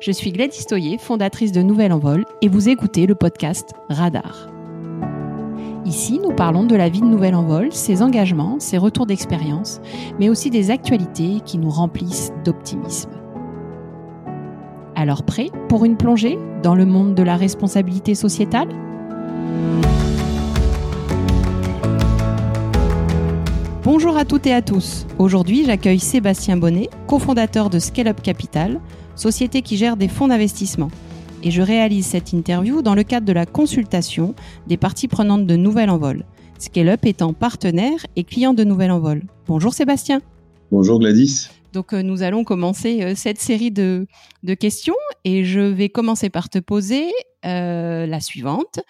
Je 0.00 0.12
suis 0.12 0.32
Gladys 0.32 0.66
Toyer, 0.66 0.98
fondatrice 0.98 1.52
de 1.52 1.62
Nouvelle 1.62 1.92
Envol, 1.92 2.24
et 2.42 2.48
vous 2.48 2.68
écoutez 2.68 3.06
le 3.06 3.14
podcast 3.14 3.70
Radar. 3.88 4.48
Ici, 5.84 6.20
nous 6.22 6.34
parlons 6.34 6.64
de 6.64 6.74
la 6.74 6.88
vie 6.88 7.00
de 7.00 7.06
Nouvelle 7.06 7.34
Envol, 7.34 7.72
ses 7.72 8.02
engagements, 8.02 8.58
ses 8.58 8.76
retours 8.76 9.06
d'expérience, 9.06 9.80
mais 10.18 10.28
aussi 10.28 10.50
des 10.50 10.70
actualités 10.70 11.40
qui 11.44 11.58
nous 11.58 11.70
remplissent 11.70 12.32
d'optimisme. 12.44 13.10
Alors 14.94 15.22
prêt 15.22 15.50
pour 15.68 15.84
une 15.84 15.96
plongée 15.96 16.38
dans 16.62 16.74
le 16.74 16.86
monde 16.86 17.14
de 17.14 17.22
la 17.22 17.36
responsabilité 17.36 18.14
sociétale? 18.14 18.68
Bonjour 23.86 24.16
à 24.16 24.24
toutes 24.24 24.48
et 24.48 24.52
à 24.52 24.62
tous. 24.62 25.06
Aujourd'hui, 25.16 25.64
j'accueille 25.64 26.00
Sébastien 26.00 26.56
Bonnet, 26.56 26.90
cofondateur 27.06 27.70
de 27.70 27.78
Scale 27.78 28.08
Up 28.08 28.20
Capital, 28.20 28.80
société 29.14 29.62
qui 29.62 29.76
gère 29.76 29.96
des 29.96 30.08
fonds 30.08 30.26
d'investissement. 30.26 30.90
Et 31.44 31.52
je 31.52 31.62
réalise 31.62 32.04
cette 32.04 32.32
interview 32.32 32.82
dans 32.82 32.96
le 32.96 33.04
cadre 33.04 33.26
de 33.26 33.32
la 33.32 33.46
consultation 33.46 34.34
des 34.66 34.76
parties 34.76 35.06
prenantes 35.06 35.46
de 35.46 35.54
Nouvelle 35.54 35.88
Envol. 35.88 36.24
Scale 36.58 36.88
Up 36.88 37.06
étant 37.06 37.32
partenaire 37.32 38.04
et 38.16 38.24
client 38.24 38.54
de 38.54 38.64
Nouvelle 38.64 38.90
Envol. 38.90 39.22
Bonjour 39.46 39.72
Sébastien. 39.72 40.20
Bonjour 40.72 40.98
Gladys. 40.98 41.46
Donc 41.72 41.92
euh, 41.92 42.02
nous 42.02 42.22
allons 42.22 42.42
commencer 42.42 43.04
euh, 43.04 43.12
cette 43.14 43.38
série 43.38 43.70
de, 43.70 44.08
questions 44.58 44.96
et 45.24 45.44
je 45.44 45.60
vais 45.60 45.90
commencer 45.90 46.28
par 46.28 46.48
te 46.48 46.58
poser 46.58 47.12
euh, 47.44 48.04
la 48.06 48.18
suivante. 48.18 48.80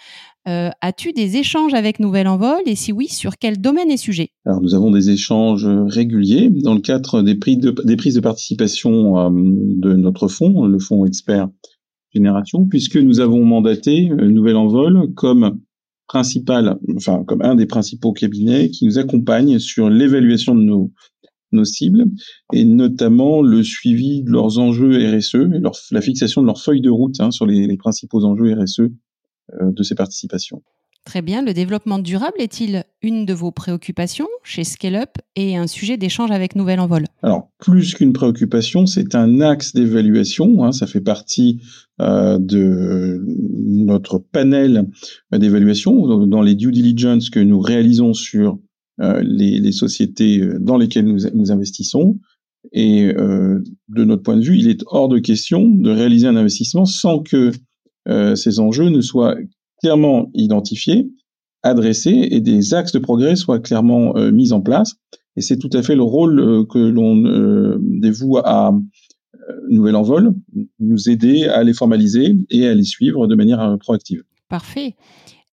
As-tu 0.47 1.13
des 1.13 1.39
échanges 1.39 1.75
avec 1.75 1.99
Nouvelle 1.99 2.29
Envol 2.29 2.61
et 2.67 2.77
si 2.77 2.93
oui, 2.93 3.09
sur 3.09 3.37
quel 3.37 3.61
domaine 3.61 3.91
et 3.91 3.97
sujet? 3.97 4.31
Alors 4.45 4.61
nous 4.61 4.75
avons 4.75 4.93
des 4.93 5.11
échanges 5.11 5.67
réguliers 5.67 6.51
dans 6.51 6.75
le 6.75 6.81
cadre 6.81 7.23
des, 7.23 7.35
prises 7.35 7.59
de 7.59 8.21
participation 8.21 9.31
de 9.31 9.95
notre 9.95 10.29
fonds, 10.29 10.67
le 10.67 10.79
fonds 10.79 11.05
expert 11.05 11.49
génération, 12.15 12.65
puisque 12.65 12.97
nous 12.97 13.19
avons 13.19 13.45
mandaté 13.45 14.09
Nouvelle 14.09 14.57
Envol 14.57 15.13
comme 15.15 15.59
principal, 16.07 16.79
enfin 16.97 17.25
comme 17.25 17.43
un 17.43 17.57
des 17.57 17.67
principaux 17.67 18.13
cabinets 18.13 18.71
qui 18.71 18.85
nous 18.85 18.99
accompagne 18.99 19.59
sur 19.59 19.91
l'évaluation 19.91 20.55
de 20.55 20.63
nos 20.63 20.93
nos 21.53 21.65
cibles, 21.65 22.05
et 22.53 22.65
notamment 22.65 23.43
le 23.43 23.63
suivi 23.63 24.23
de 24.23 24.31
leurs 24.31 24.59
enjeux 24.59 24.97
RSE 24.97 25.35
et 25.35 25.61
la 25.93 26.01
fixation 26.01 26.43
de 26.43 26.47
leur 26.47 26.61
feuille 26.61 26.81
de 26.81 26.91
route 26.91 27.21
hein, 27.21 27.31
sur 27.31 27.47
les, 27.47 27.77
principaux 27.77 28.25
enjeux 28.25 28.53
RSE 28.53 28.81
euh, 28.81 28.89
de 29.61 29.83
ces 29.83 29.95
participations. 29.95 30.63
Très 31.07 31.23
bien. 31.23 31.41
Le 31.41 31.55
développement 31.55 32.01
durable 32.01 32.35
est-il 32.41 32.83
une 33.01 33.27
de 33.27 33.33
vos 33.33 33.53
préoccupations 33.53 34.27
chez 34.43 34.65
ScaleUp 34.65 35.19
et 35.37 35.57
un 35.57 35.69
sujet 35.69 35.97
d'échange 35.97 36.33
avec 36.33 36.57
Nouvelle 36.57 36.81
Envol? 36.81 37.05
Alors, 37.23 37.49
plus 37.59 37.95
qu'une 37.95 38.13
préoccupation, 38.13 38.87
c'est 38.87 39.15
un 39.15 39.41
axe 39.41 39.73
d'évaluation. 39.73 40.65
Hein. 40.65 40.73
ça 40.73 40.89
fait 40.89 41.01
partie 41.01 41.61
euh, 42.01 42.39
de 42.41 43.25
notre 43.25 44.19
panel 44.19 44.89
d'évaluation 45.31 46.27
dans 46.27 46.43
les 46.43 46.57
due 46.57 46.73
diligence 46.73 47.31
que 47.31 47.39
nous 47.39 47.61
réalisons 47.61 48.13
sur 48.13 48.59
euh, 49.01 49.23
les, 49.23 49.61
les, 49.61 49.73
sociétés 49.73 50.41
euh, 50.41 50.59
dans 50.59 50.79
lesquelles 50.79 51.05
nous, 51.05 51.21
nous 51.35 51.53
investissons. 51.53 52.19
Et 52.73 53.13
euh, 53.17 53.63
de 53.89 54.05
notre 54.05 54.23
point 54.23 54.37
de 54.37 54.43
vue, 54.43 54.57
il 54.57 54.69
est 54.71 54.83
hors 54.87 55.09
de 55.09 55.19
question 55.19 55.69
de 55.69 55.91
réaliser 55.91 56.27
un 56.27 56.35
investissement 56.35 56.87
sans 56.87 57.21
que 57.21 57.53
ces 58.35 58.61
enjeux 58.61 58.89
ne 58.89 59.01
soient 59.01 59.37
clairement 59.81 60.31
identifiés, 60.35 61.11
adressés 61.63 62.29
et 62.31 62.41
des 62.41 62.75
axes 62.75 62.93
de 62.93 62.99
progrès 62.99 63.37
soient 63.37 63.59
clairement 63.59 64.15
mis 64.33 64.53
en 64.53 64.61
place. 64.61 64.95
Et 65.37 65.43
c'est 65.43 65.59
tout 65.59 65.71
à 65.73 65.83
fait 65.83 65.97
le 65.97 66.03
rôle 66.03 66.67
que 66.69 66.79
l'on 66.79 67.79
dévoue 67.81 68.39
à 68.39 68.73
Nouvel 69.69 69.97
Envol, 69.97 70.35
nous 70.81 71.09
aider 71.09 71.45
à 71.45 71.63
les 71.63 71.75
formaliser 71.75 72.37
et 72.51 72.67
à 72.67 72.75
les 72.75 72.85
suivre 72.85 73.27
de 73.27 73.35
manière 73.35 73.77
proactive. 73.81 74.23
Parfait. 74.49 74.95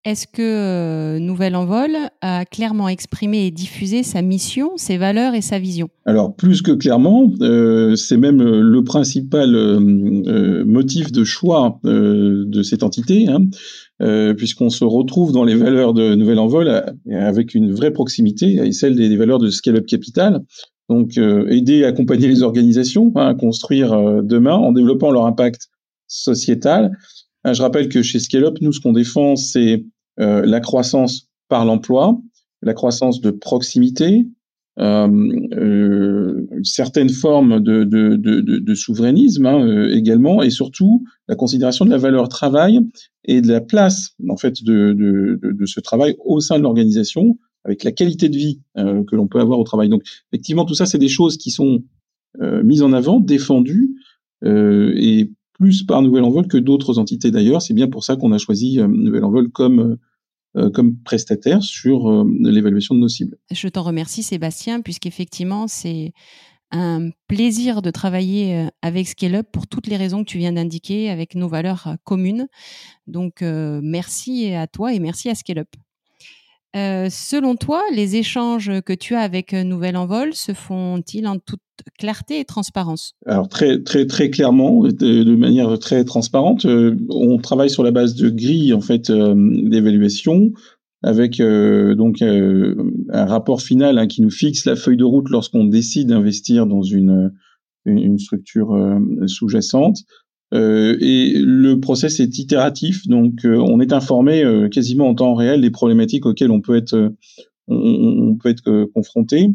Est-ce 0.05 0.27
que 0.27 0.41
euh, 0.41 1.19
Nouvelle 1.19 1.55
Envol 1.55 1.95
a 2.19 2.43
clairement 2.43 2.89
exprimé 2.89 3.45
et 3.45 3.51
diffusé 3.51 4.03
sa 4.03 4.21
mission, 4.21 4.71
ses 4.75 4.97
valeurs 4.97 5.33
et 5.33 5.39
sa 5.39 5.59
vision? 5.59 5.87
Alors 6.05 6.35
plus 6.35 6.61
que 6.61 6.71
clairement, 6.71 7.31
euh, 7.39 7.95
c'est 7.95 8.17
même 8.17 8.41
euh, 8.41 8.59
le 8.59 8.83
principal 8.83 9.49
motif 10.65 11.13
de 11.13 11.23
choix 11.23 11.79
de 11.83 12.63
cette 12.63 12.83
entité, 12.83 13.27
hein, 13.29 14.33
puisqu'on 14.35 14.69
se 14.69 14.83
retrouve 14.83 15.31
dans 15.31 15.45
les 15.45 15.55
valeurs 15.55 15.93
de 15.93 16.15
Nouvelle 16.15 16.39
Envol 16.39 16.83
avec 17.09 17.55
une 17.55 17.71
vraie 17.71 17.91
proximité, 17.91 18.55
et 18.55 18.71
celle 18.73 18.95
des, 18.95 19.15
valeurs 19.15 19.39
de 19.39 19.49
Scale 19.49 19.77
Up 19.77 19.85
Capital. 19.85 20.41
Donc 20.89 21.17
aider 21.17 21.85
accompagner 21.85 22.27
les 22.27 22.41
organisations 22.41 23.11
hein, 23.15 23.27
à 23.27 23.33
construire 23.35 24.21
demain 24.23 24.55
en 24.55 24.73
développant 24.73 25.11
leur 25.11 25.25
impact 25.25 25.69
sociétal. 26.07 26.91
Je 27.45 27.61
rappelle 27.61 27.89
que 27.89 28.01
chez 28.01 28.19
Scale 28.19 28.45
Up, 28.45 28.57
nous, 28.61 28.71
ce 28.71 28.79
qu'on 28.79 28.93
défend, 28.93 29.35
c'est 29.35 29.73
euh, 29.73 29.83
la 30.17 30.59
croissance 30.59 31.29
par 31.49 31.65
l'emploi, 31.65 32.19
la 32.61 32.73
croissance 32.73 33.21
de 33.21 33.31
proximité, 33.31 34.25
euh, 34.79 35.07
euh, 35.53 36.47
une 36.51 36.63
certaine 36.63 37.09
forme 37.09 37.59
de, 37.59 37.83
de, 37.83 38.15
de, 38.15 38.41
de 38.41 38.73
souverainisme 38.73 39.45
hein, 39.45 39.63
euh, 39.63 39.93
également, 39.93 40.41
et 40.41 40.49
surtout 40.49 41.03
la 41.27 41.35
considération 41.35 41.85
de 41.85 41.91
la 41.91 41.97
valeur 41.97 42.27
travail 42.27 42.79
et 43.25 43.41
de 43.41 43.49
la 43.49 43.61
place 43.61 44.15
en 44.27 44.35
fait 44.35 44.63
de, 44.63 44.93
de, 44.93 45.65
ce 45.67 45.79
travail 45.79 46.15
au 46.25 46.39
sein 46.39 46.57
de 46.57 46.63
l'organisation, 46.63 47.37
avec 47.65 47.83
la 47.83 47.91
qualité 47.91 48.29
de 48.29 48.35
vie 48.35 48.61
euh, 48.77 49.03
que 49.03 49.15
l'on 49.15 49.27
peut 49.27 49.39
avoir 49.39 49.59
au 49.59 49.63
travail. 49.63 49.89
Donc 49.89 50.01
effectivement, 50.31 50.65
tout 50.65 50.75
ça, 50.75 50.87
c'est 50.87 50.97
des 50.97 51.07
choses 51.07 51.37
qui 51.37 51.51
sont 51.51 51.83
mises 52.63 52.81
en 52.81 52.93
avant, 52.93 53.19
défendues, 53.19 53.91
et 54.43 55.29
plus 55.53 55.83
par 55.83 56.01
Nouvelle 56.01 56.23
Envol 56.23 56.47
que 56.47 56.57
d'autres 56.57 56.99
entités 56.99 57.31
d'ailleurs. 57.31 57.61
C'est 57.61 57.73
bien 57.73 57.87
pour 57.87 58.03
ça 58.03 58.15
qu'on 58.15 58.31
a 58.31 58.37
choisi 58.37 58.79
euh, 58.79 58.87
Nouvelle 58.87 59.23
Envol 59.23 59.49
comme 59.49 59.79
euh, 59.79 59.95
euh, 60.55 60.69
comme 60.69 60.97
prestataire 60.97 61.63
sur 61.63 62.25
l'évaluation 62.41 62.93
de 62.93 62.99
nos 62.99 63.07
cibles. 63.07 63.37
Je 63.49 63.67
t'en 63.67 63.81
remercie 63.81 64.21
Sébastien, 64.21 64.81
puisqu'effectivement 64.81 65.67
c'est 65.67 66.13
un 66.69 67.09
plaisir 67.27 67.81
de 67.81 67.89
travailler 67.89 68.67
avec 68.83 69.07
Scale 69.07 69.35
Up 69.35 69.47
pour 69.51 69.65
toutes 69.65 69.87
les 69.87 69.97
raisons 69.97 70.23
que 70.23 70.29
tu 70.29 70.37
viens 70.37 70.53
d'indiquer, 70.53 71.09
avec 71.09 71.33
nos 71.33 71.47
valeurs 71.47 71.95
communes. 72.03 72.47
Donc 73.07 73.41
merci 73.41 74.53
à 74.53 74.67
toi 74.67 74.93
et 74.93 74.99
merci 74.99 75.27
à 75.29 75.33
Scale 75.33 75.59
Up. 75.59 75.69
Euh, 76.75 77.07
selon 77.11 77.55
toi, 77.55 77.83
les 77.93 78.15
échanges 78.15 78.71
que 78.81 78.93
tu 78.93 79.13
as 79.13 79.19
avec 79.19 79.53
euh, 79.53 79.63
Nouvelle 79.63 79.95
Envol 79.95 80.33
se 80.33 80.53
font-ils 80.53 81.27
en 81.27 81.37
toute 81.37 81.59
clarté 81.99 82.39
et 82.39 82.45
transparence? 82.45 83.13
Alors 83.27 83.47
très 83.47 83.83
très 83.83 84.07
très 84.07 84.31
clairement, 84.31 84.83
de, 84.83 85.35
manière 85.35 85.77
très 85.77 86.03
transparente, 86.03 86.65
euh, 86.65 86.95
on 87.09 87.37
travaille 87.37 87.69
sur 87.69 87.83
la 87.83 87.91
base 87.91 88.15
de 88.15 88.29
grilles 88.29 88.73
en 88.73 88.81
fait 88.81 89.11
d'évaluation 89.11 90.51
avec 91.03 91.39
donc 91.41 92.21
un 92.21 93.25
rapport 93.25 93.61
final 93.61 93.97
hein, 93.97 94.07
qui 94.07 94.21
nous 94.21 94.29
fixe 94.29 94.65
la 94.65 94.77
feuille 94.77 94.95
de 94.95 95.03
route 95.03 95.29
lorsqu'on 95.29 95.65
décide 95.65 96.07
d'investir 96.07 96.65
dans 96.65 96.81
une 96.81 97.33
une 97.85 98.17
structure 98.17 98.73
sous-jacente. 99.27 99.97
Euh, 100.53 100.97
et 100.99 101.33
le 101.35 101.79
process 101.79 102.19
est 102.19 102.37
itératif, 102.37 103.07
donc 103.07 103.43
euh, 103.45 103.57
on 103.57 103.79
est 103.79 103.91
informé 103.91 104.43
euh, 104.43 104.69
quasiment 104.69 105.07
en 105.07 105.15
temps 105.15 105.33
réel 105.33 105.61
des 105.61 105.71
problématiques 105.71 106.25
auxquelles 106.27 106.51
on 106.51 106.61
peut 106.61 106.75
être, 106.75 107.13
on, 107.67 108.35
peut 108.35 108.49
être 108.49 108.85
confronté. 108.93 109.49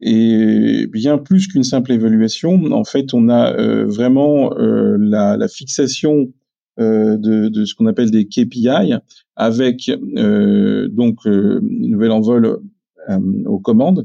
Et 0.00 0.88
bien 0.90 1.18
plus 1.18 1.46
qu'une 1.46 1.62
simple 1.62 1.92
évaluation, 1.92 2.72
en 2.72 2.84
fait, 2.84 3.12
on 3.12 3.28
a 3.28 3.52
vraiment 3.84 4.50
la, 4.56 5.46
fixation 5.46 6.32
de, 6.78 7.64
ce 7.66 7.74
qu'on 7.74 7.86
appelle 7.86 8.10
des 8.10 8.26
KPI 8.26 8.94
avec 9.36 9.90
donc 10.90 11.26
nouvel 11.26 12.12
envol 12.12 12.60
aux 13.46 13.58
commandes. 13.58 14.04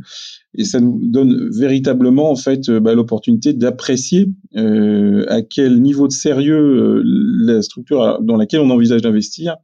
Et 0.54 0.64
ça 0.64 0.80
nous 0.80 1.00
donne 1.02 1.50
véritablement 1.52 2.32
en 2.32 2.36
fait 2.36 2.70
euh, 2.70 2.80
bah, 2.80 2.94
l'opportunité 2.94 3.54
d'apprécier 3.54 4.32
euh, 4.56 5.26
à 5.28 5.42
quel 5.42 5.82
niveau 5.82 6.08
de 6.08 6.14
sérieux 6.14 7.02
la 7.04 7.62
structure 7.62 8.22
dans 8.22 8.38
laquelle 8.38 8.62
on 8.62 8.70
envisage 8.70 9.02
d'investir 9.02 9.56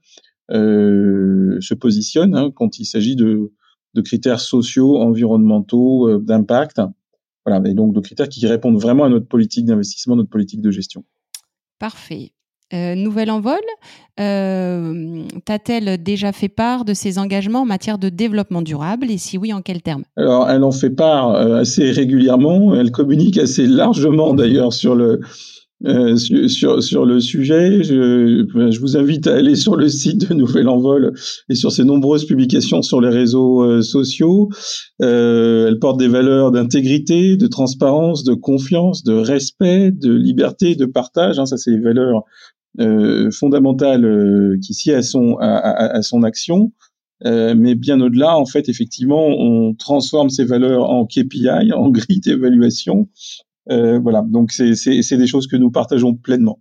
se 0.49 1.73
positionne 1.73 2.35
hein, 2.35 2.51
quand 2.53 2.77
il 2.77 2.83
s'agit 2.83 3.15
de, 3.15 3.53
de, 3.93 4.01
critères 4.01 4.41
sociaux, 4.41 4.97
environnementaux, 4.97 6.19
d'impact. 6.19 6.81
Voilà, 7.45 7.61
et 7.69 7.73
donc 7.73 7.93
de 7.93 8.01
critères 8.01 8.27
qui 8.27 8.45
répondent 8.45 8.77
vraiment 8.77 9.05
à 9.05 9.09
notre 9.09 9.27
politique 9.27 9.65
d'investissement, 9.65 10.17
notre 10.17 10.29
politique 10.29 10.59
de 10.59 10.69
gestion. 10.69 11.05
Parfait. 11.79 12.33
Euh, 12.73 12.95
Nouvelle 12.95 13.31
Envol, 13.31 13.59
euh, 14.19 15.23
t'a-t-elle 15.45 16.01
déjà 16.01 16.31
fait 16.31 16.49
part 16.49 16.85
de 16.85 16.93
ses 16.93 17.17
engagements 17.17 17.61
en 17.61 17.65
matière 17.65 17.97
de 17.97 18.09
développement 18.09 18.61
durable 18.61 19.09
et 19.09 19.17
si 19.17 19.37
oui, 19.37 19.51
en 19.51 19.61
quels 19.61 19.81
termes 19.81 20.03
Alors, 20.15 20.49
elle 20.49 20.63
en 20.63 20.71
fait 20.71 20.89
part 20.89 21.33
euh, 21.33 21.59
assez 21.61 21.91
régulièrement. 21.91 22.75
Elle 22.75 22.91
communique 22.91 23.37
assez 23.37 23.65
largement 23.65 24.33
d'ailleurs 24.33 24.73
sur 24.73 24.95
le 24.95 25.21
euh, 25.83 26.15
sur, 26.15 26.83
sur, 26.83 27.05
le 27.05 27.19
sujet. 27.19 27.81
Je, 27.81 28.79
vous 28.79 28.97
invite 28.97 29.25
à 29.25 29.33
aller 29.33 29.55
sur 29.55 29.75
le 29.75 29.89
site 29.89 30.29
de 30.29 30.35
Nouvel 30.35 30.69
Envol 30.69 31.13
et 31.49 31.55
sur 31.55 31.71
ses 31.71 31.83
nombreuses 31.83 32.25
publications 32.25 32.83
sur 32.83 33.01
les 33.01 33.09
réseaux 33.09 33.81
sociaux. 33.81 34.49
Elle 34.99 35.79
porte 35.79 35.97
des 35.97 36.07
valeurs 36.07 36.51
d'intégrité, 36.51 37.35
de 37.35 37.47
transparence, 37.47 38.23
de 38.23 38.35
confiance, 38.35 39.03
de 39.03 39.13
respect, 39.13 39.89
de 39.89 40.13
liberté, 40.13 40.75
de 40.75 40.85
partage. 40.85 41.39
Hein, 41.39 41.47
ça, 41.47 41.57
c'est 41.57 41.71
les 41.71 41.79
valeurs 41.79 42.25
euh, 42.79 43.29
fondamentales 43.31 44.05
euh, 44.05 44.57
qui 44.63 44.73
s'y 44.73 44.93
à 44.93 45.01
son, 45.01 45.35
à, 45.39 45.47
à, 45.47 45.97
à 45.97 46.01
son 46.01 46.23
action. 46.23 46.71
Euh, 47.25 47.53
mais 47.55 47.75
bien 47.75 47.99
au-delà, 47.99 48.37
en 48.37 48.45
fait, 48.45 48.69
effectivement, 48.69 49.27
on 49.27 49.73
transforme 49.75 50.29
ces 50.29 50.45
valeurs 50.45 50.89
en 50.89 51.05
KPI, 51.05 51.73
en 51.73 51.89
grille 51.91 52.21
d'évaluation, 52.21 53.09
voilà, 53.67 54.23
donc 54.27 54.51
c'est 54.51 55.17
des 55.17 55.27
choses 55.27 55.47
que 55.47 55.55
nous 55.55 55.69
partageons 55.69 56.15
pleinement. 56.15 56.59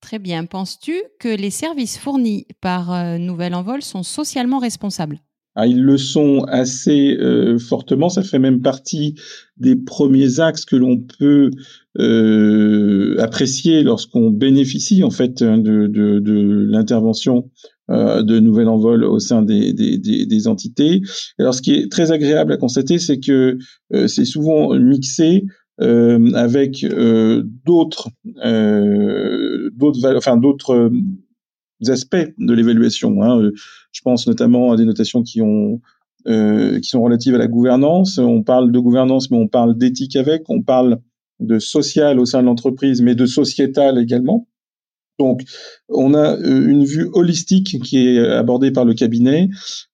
Très 0.00 0.18
bien. 0.18 0.44
Penses-tu 0.44 1.00
que 1.18 1.28
les 1.28 1.50
services 1.50 1.96
fournis 1.96 2.46
par 2.60 3.18
Nouvel 3.18 3.54
Envol 3.54 3.82
sont 3.82 4.02
socialement 4.02 4.58
responsables? 4.58 5.20
Ah, 5.54 5.66
ils 5.66 5.82
le 5.82 5.98
sont 5.98 6.44
assez 6.48 7.16
euh, 7.20 7.58
fortement. 7.58 8.08
Ça 8.08 8.22
fait 8.22 8.38
même 8.38 8.62
partie 8.62 9.14
des 9.58 9.76
premiers 9.76 10.40
axes 10.40 10.64
que 10.64 10.76
l'on 10.76 10.98
peut 10.98 11.50
euh, 11.98 13.16
apprécier 13.18 13.82
lorsqu'on 13.82 14.30
bénéficie 14.30 15.04
en 15.04 15.10
fait 15.10 15.42
de, 15.42 15.86
de, 15.86 16.18
de 16.20 16.66
l'intervention 16.70 17.50
euh, 17.90 18.22
de 18.22 18.40
Nouvel 18.40 18.68
Envol 18.68 19.04
au 19.04 19.18
sein 19.18 19.42
des, 19.42 19.72
des, 19.74 19.98
des, 19.98 20.24
des, 20.24 20.48
entités. 20.48 21.02
Alors, 21.38 21.54
ce 21.54 21.60
qui 21.60 21.74
est 21.74 21.90
très 21.90 22.12
agréable 22.12 22.52
à 22.52 22.56
constater, 22.56 22.98
c'est 22.98 23.20
que 23.20 23.58
euh, 23.92 24.06
c'est 24.06 24.24
souvent 24.24 24.74
mixé 24.78 25.44
euh, 25.80 26.32
avec 26.34 26.84
euh, 26.84 27.42
d'autres 27.66 28.08
d'autres 29.74 30.16
enfin 30.16 30.36
d'autres 30.36 30.90
aspects 31.90 32.34
de 32.38 32.52
l'évaluation. 32.54 33.22
Hein. 33.22 33.50
Je 33.92 34.00
pense 34.02 34.26
notamment 34.26 34.72
à 34.72 34.76
des 34.76 34.84
notations 34.84 35.22
qui 35.22 35.42
ont 35.42 35.80
euh, 36.28 36.78
qui 36.78 36.88
sont 36.88 37.02
relatives 37.02 37.34
à 37.34 37.38
la 37.38 37.48
gouvernance. 37.48 38.18
On 38.18 38.44
parle 38.44 38.70
de 38.70 38.78
gouvernance, 38.78 39.30
mais 39.30 39.36
on 39.36 39.48
parle 39.48 39.76
d'éthique 39.76 40.14
avec. 40.14 40.44
On 40.48 40.62
parle 40.62 40.98
de 41.40 41.58
social 41.58 42.20
au 42.20 42.24
sein 42.26 42.42
de 42.42 42.46
l'entreprise, 42.46 43.02
mais 43.02 43.16
de 43.16 43.26
sociétal 43.26 43.98
également. 43.98 44.46
Donc, 45.18 45.42
on 45.88 46.14
a 46.14 46.36
euh, 46.36 46.68
une 46.68 46.84
vue 46.84 47.08
holistique 47.12 47.80
qui 47.82 47.98
est 47.98 48.18
abordée 48.18 48.70
par 48.70 48.84
le 48.84 48.94
cabinet, 48.94 49.48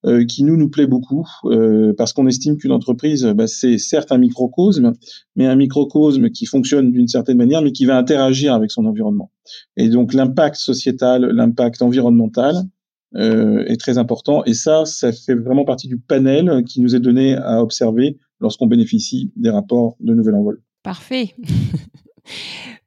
euh, 0.06 0.24
qui 0.24 0.44
nous 0.44 0.56
nous 0.56 0.68
plaît 0.68 0.86
beaucoup, 0.86 1.26
euh, 1.44 1.92
parce 1.96 2.12
qu'on 2.12 2.26
estime 2.26 2.56
qu'une 2.56 2.72
entreprise, 2.72 3.24
bah, 3.24 3.46
c'est 3.46 3.78
certes 3.78 4.12
un 4.12 4.18
microcosme, 4.18 4.92
mais 5.36 5.46
un 5.46 5.56
microcosme 5.56 6.30
qui 6.30 6.46
fonctionne 6.46 6.92
d'une 6.92 7.08
certaine 7.08 7.36
manière, 7.36 7.62
mais 7.62 7.72
qui 7.72 7.84
va 7.84 7.96
interagir 7.98 8.54
avec 8.54 8.70
son 8.70 8.86
environnement. 8.86 9.30
Et 9.76 9.88
donc, 9.88 10.14
l'impact 10.14 10.56
sociétal, 10.56 11.24
l'impact 11.24 11.82
environnemental 11.82 12.62
est 13.14 13.80
très 13.80 13.96
important. 13.96 14.44
Et 14.44 14.52
ça, 14.52 14.84
ça 14.84 15.12
fait 15.12 15.34
vraiment 15.34 15.64
partie 15.64 15.88
du 15.88 15.98
panel 15.98 16.62
qui 16.68 16.82
nous 16.82 16.94
est 16.94 17.00
donné 17.00 17.36
à 17.36 17.62
observer 17.62 18.18
lorsqu'on 18.38 18.66
bénéficie 18.66 19.32
des 19.34 19.48
rapports 19.48 19.96
de 20.00 20.12
Nouvel 20.12 20.34
Envol. 20.34 20.62
Parfait. 20.82 21.34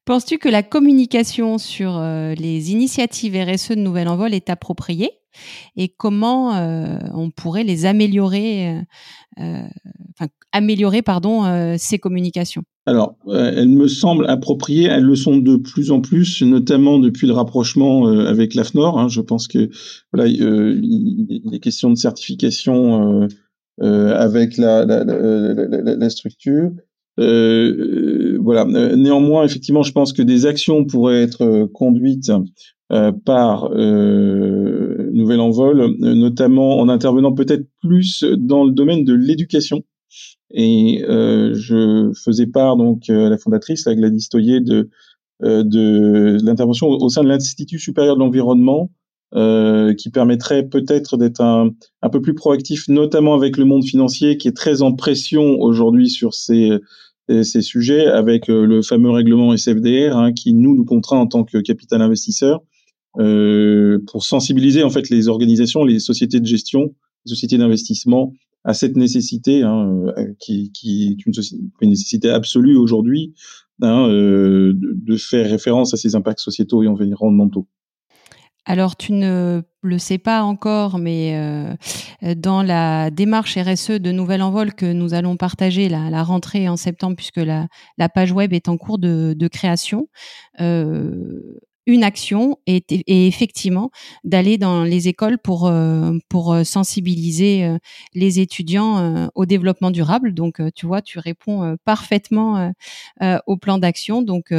Penses-tu 0.05 0.39
que 0.39 0.49
la 0.49 0.63
communication 0.63 1.59
sur 1.59 1.97
euh, 1.97 2.33
les 2.33 2.71
initiatives 2.71 3.35
RSE 3.35 3.69
de 3.69 3.75
Nouvel 3.75 4.07
Envol 4.07 4.33
est 4.33 4.49
appropriée 4.49 5.11
et 5.77 5.89
comment 5.89 6.55
euh, 6.55 6.97
on 7.13 7.29
pourrait 7.29 7.63
les 7.63 7.85
améliorer, 7.85 8.79
euh, 9.39 9.61
enfin, 10.09 10.27
améliorer 10.51 11.03
pardon, 11.03 11.77
ces 11.77 11.99
communications? 11.99 12.63
Alors, 12.87 13.15
elles 13.31 13.69
me 13.69 13.87
semblent 13.87 14.25
appropriées, 14.27 14.87
elles 14.87 15.03
le 15.03 15.15
sont 15.15 15.37
de 15.37 15.55
plus 15.55 15.91
en 15.91 16.01
plus, 16.01 16.41
notamment 16.41 16.97
depuis 16.97 17.27
le 17.27 17.33
rapprochement 17.33 18.07
avec 18.07 18.55
l'AFNOR. 18.55 18.99
Hein. 18.99 19.07
je 19.07 19.21
pense 19.21 19.47
que 19.47 19.69
voilà, 20.11 20.27
il 20.27 21.49
est 21.53 21.59
question 21.59 21.91
de 21.91 21.95
certification 21.95 23.29
avec 23.79 24.57
la, 24.57 24.83
la, 24.85 26.09
structure. 26.09 26.71
Voilà. 28.41 28.65
Néanmoins, 28.65 29.43
effectivement, 29.43 29.83
je 29.83 29.91
pense 29.91 30.13
que 30.13 30.21
des 30.21 30.45
actions 30.45 30.85
pourraient 30.85 31.21
être 31.21 31.41
euh, 31.41 31.67
conduites 31.67 32.31
euh, 32.91 33.11
par 33.11 33.69
Nouvel 33.71 35.39
Envol, 35.39 35.95
notamment 35.99 36.79
en 36.79 36.89
intervenant 36.89 37.31
peut-être 37.31 37.65
plus 37.81 38.23
dans 38.37 38.65
le 38.65 38.71
domaine 38.71 39.05
de 39.05 39.13
l'éducation. 39.13 39.83
Et 40.53 41.01
je 41.07 42.11
faisais 42.21 42.47
part 42.47 42.75
donc 42.75 43.09
à 43.09 43.29
la 43.29 43.37
fondatrice, 43.37 43.85
la 43.85 43.95
Gladys 43.95 44.27
Toyer, 44.29 44.59
de, 44.59 44.89
de 45.41 46.37
l'intervention 46.43 46.89
au 46.89 47.07
sein 47.07 47.23
de 47.23 47.29
l'Institut 47.29 47.79
supérieur 47.79 48.15
de 48.15 48.19
l'environnement, 48.19 48.89
euh, 49.33 49.93
qui 49.93 50.09
permettrait 50.09 50.63
peut-être 50.63 51.15
d'être 51.15 51.39
un, 51.39 51.69
un, 52.01 52.09
peu 52.09 52.19
plus 52.19 52.33
proactif, 52.33 52.89
notamment 52.89 53.33
avec 53.33 53.55
le 53.55 53.63
monde 53.63 53.85
financier 53.85 54.35
qui 54.35 54.49
est 54.49 54.55
très 54.55 54.81
en 54.81 54.91
pression 54.91 55.57
aujourd'hui 55.61 56.09
sur 56.09 56.33
ces, 56.33 56.71
ces 57.29 57.61
sujets, 57.61 58.07
avec 58.07 58.49
euh, 58.49 58.65
le 58.65 58.81
fameux 58.81 59.09
règlement 59.09 59.55
SFDR 59.55 60.17
hein, 60.17 60.33
qui 60.33 60.53
nous 60.53 60.75
nous 60.75 60.85
contraint 60.85 61.17
en 61.17 61.27
tant 61.27 61.43
que 61.43 61.59
capital 61.59 62.01
investisseur 62.01 62.61
euh, 63.19 63.99
pour 64.07 64.23
sensibiliser 64.23 64.83
en 64.83 64.89
fait 64.89 65.09
les 65.09 65.27
organisations, 65.27 65.83
les 65.83 65.99
sociétés 65.99 66.39
de 66.39 66.45
gestion, 66.45 66.93
les 67.25 67.29
sociétés 67.29 67.57
d'investissement 67.57 68.33
à 68.63 68.73
cette 68.73 68.95
nécessité 68.95 69.63
hein, 69.63 70.05
euh, 70.17 70.33
qui, 70.39 70.71
qui, 70.71 71.09
est 71.09 71.25
une, 71.25 71.33
nécessité 71.89 72.29
absolue 72.29 72.77
aujourd'hui 72.77 73.33
hein, 73.81 74.07
euh, 74.09 74.73
de 74.75 75.15
faire 75.17 75.49
référence 75.49 75.93
à 75.93 75.97
ces 75.97 76.15
impacts 76.15 76.39
sociétaux 76.39 76.83
et 76.83 76.87
environnementaux. 76.87 77.67
Alors, 78.65 78.95
tu 78.95 79.13
ne 79.13 79.63
le 79.81 79.97
sais 79.97 80.19
pas 80.19 80.43
encore, 80.43 80.99
mais 80.99 81.35
euh, 81.35 81.73
dans 82.35 82.61
la 82.61 83.09
démarche 83.09 83.57
RSE 83.57 83.99
de 83.99 84.11
Nouvel 84.11 84.43
Envol 84.43 84.73
que 84.75 84.85
nous 84.85 85.15
allons 85.15 85.35
partager 85.35 85.89
la, 85.89 86.11
la 86.11 86.23
rentrée 86.23 86.69
en 86.69 86.77
septembre, 86.77 87.15
puisque 87.15 87.37
la, 87.37 87.67
page 88.13 88.31
web 88.31 88.53
est 88.53 88.69
en 88.69 88.77
cours 88.77 88.99
de, 88.99 89.47
création, 89.47 90.07
euh, 90.59 91.41
une 91.87 92.03
action 92.03 92.59
est, 92.67 92.85
effectivement 93.07 93.89
d'aller 94.23 94.59
dans 94.59 94.83
les 94.83 95.07
écoles 95.07 95.39
pour 95.39 95.65
euh, 95.67 96.11
pour 96.29 96.55
sensibiliser 96.63 97.67
les 98.13 98.39
étudiants 98.39 99.27
au 99.33 99.47
développement 99.47 99.89
durable. 99.89 100.35
Donc, 100.35 100.61
tu 100.75 100.85
vois, 100.85 101.01
tu 101.01 101.17
réponds 101.17 101.75
parfaitement 101.83 102.71
au 103.47 103.57
plan 103.57 103.79
d'action. 103.79 104.21
Donc 104.21 104.53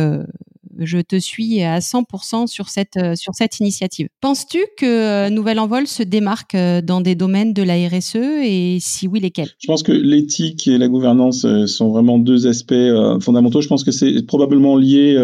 je 0.79 0.99
te 0.99 1.19
suis 1.19 1.63
à 1.63 1.79
100% 1.81 2.47
sur 2.47 2.69
cette, 2.69 2.97
euh, 2.97 3.15
sur 3.15 3.35
cette 3.35 3.61
initiative. 3.61 4.09
Penses-tu 4.21 4.59
que 4.79 4.87
euh, 4.87 5.31
Nouvelle 5.31 5.59
Envol 5.59 5.87
se 5.87 6.03
démarque 6.03 6.55
euh, 6.55 6.81
dans 6.81 7.01
des 7.01 7.15
domaines 7.15 7.53
de 7.53 7.63
la 7.63 7.75
RSE 7.89 8.17
et 8.17 8.79
si 8.81 9.07
oui, 9.09 9.21
lesquels? 9.21 9.51
Je 9.59 9.67
pense 9.67 9.83
que 9.83 9.93
l'éthique 9.93 10.67
et 10.69 10.79
la 10.79 10.89
gouvernance 10.89 11.47
sont 11.67 11.91
vraiment 11.91 12.19
deux 12.19 12.47
aspects 12.47 12.75
fondamentaux. 13.21 13.61
Je 13.61 13.69
pense 13.69 13.85
que 13.85 13.93
c'est 13.93 14.27
probablement 14.27 14.77
lié 14.77 15.17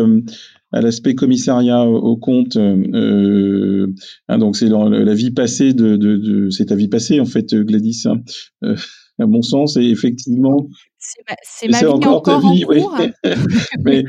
à 0.73 0.81
l'aspect 0.81 1.15
commissariat 1.15 1.85
au 1.85 2.17
compte. 2.17 2.57
Euh, 2.57 3.87
hein, 4.29 4.39
donc 4.39 4.57
c'est 4.57 4.69
la, 4.69 5.15
vie 5.15 5.31
passée 5.31 5.73
de, 5.73 5.97
de, 5.97 6.17
de 6.17 6.51
c'est 6.51 6.67
ta 6.67 6.75
vie 6.75 6.89
passée 6.89 7.21
en 7.21 7.27
fait, 7.27 7.55
Gladys. 7.55 8.05
Hein, 8.07 8.75
à 9.19 9.27
mon 9.27 9.43
sens, 9.43 9.77
et 9.77 9.85
effectivement. 9.85 10.69
C'est 10.99 11.69
ma, 11.69 11.79
vie 11.79 11.87
encore, 11.87 12.17
encore 12.19 12.43
ta 12.43 12.53
vie, 12.53 12.65
en 12.65 12.69
cours. 12.69 12.99
Mais 13.85 14.05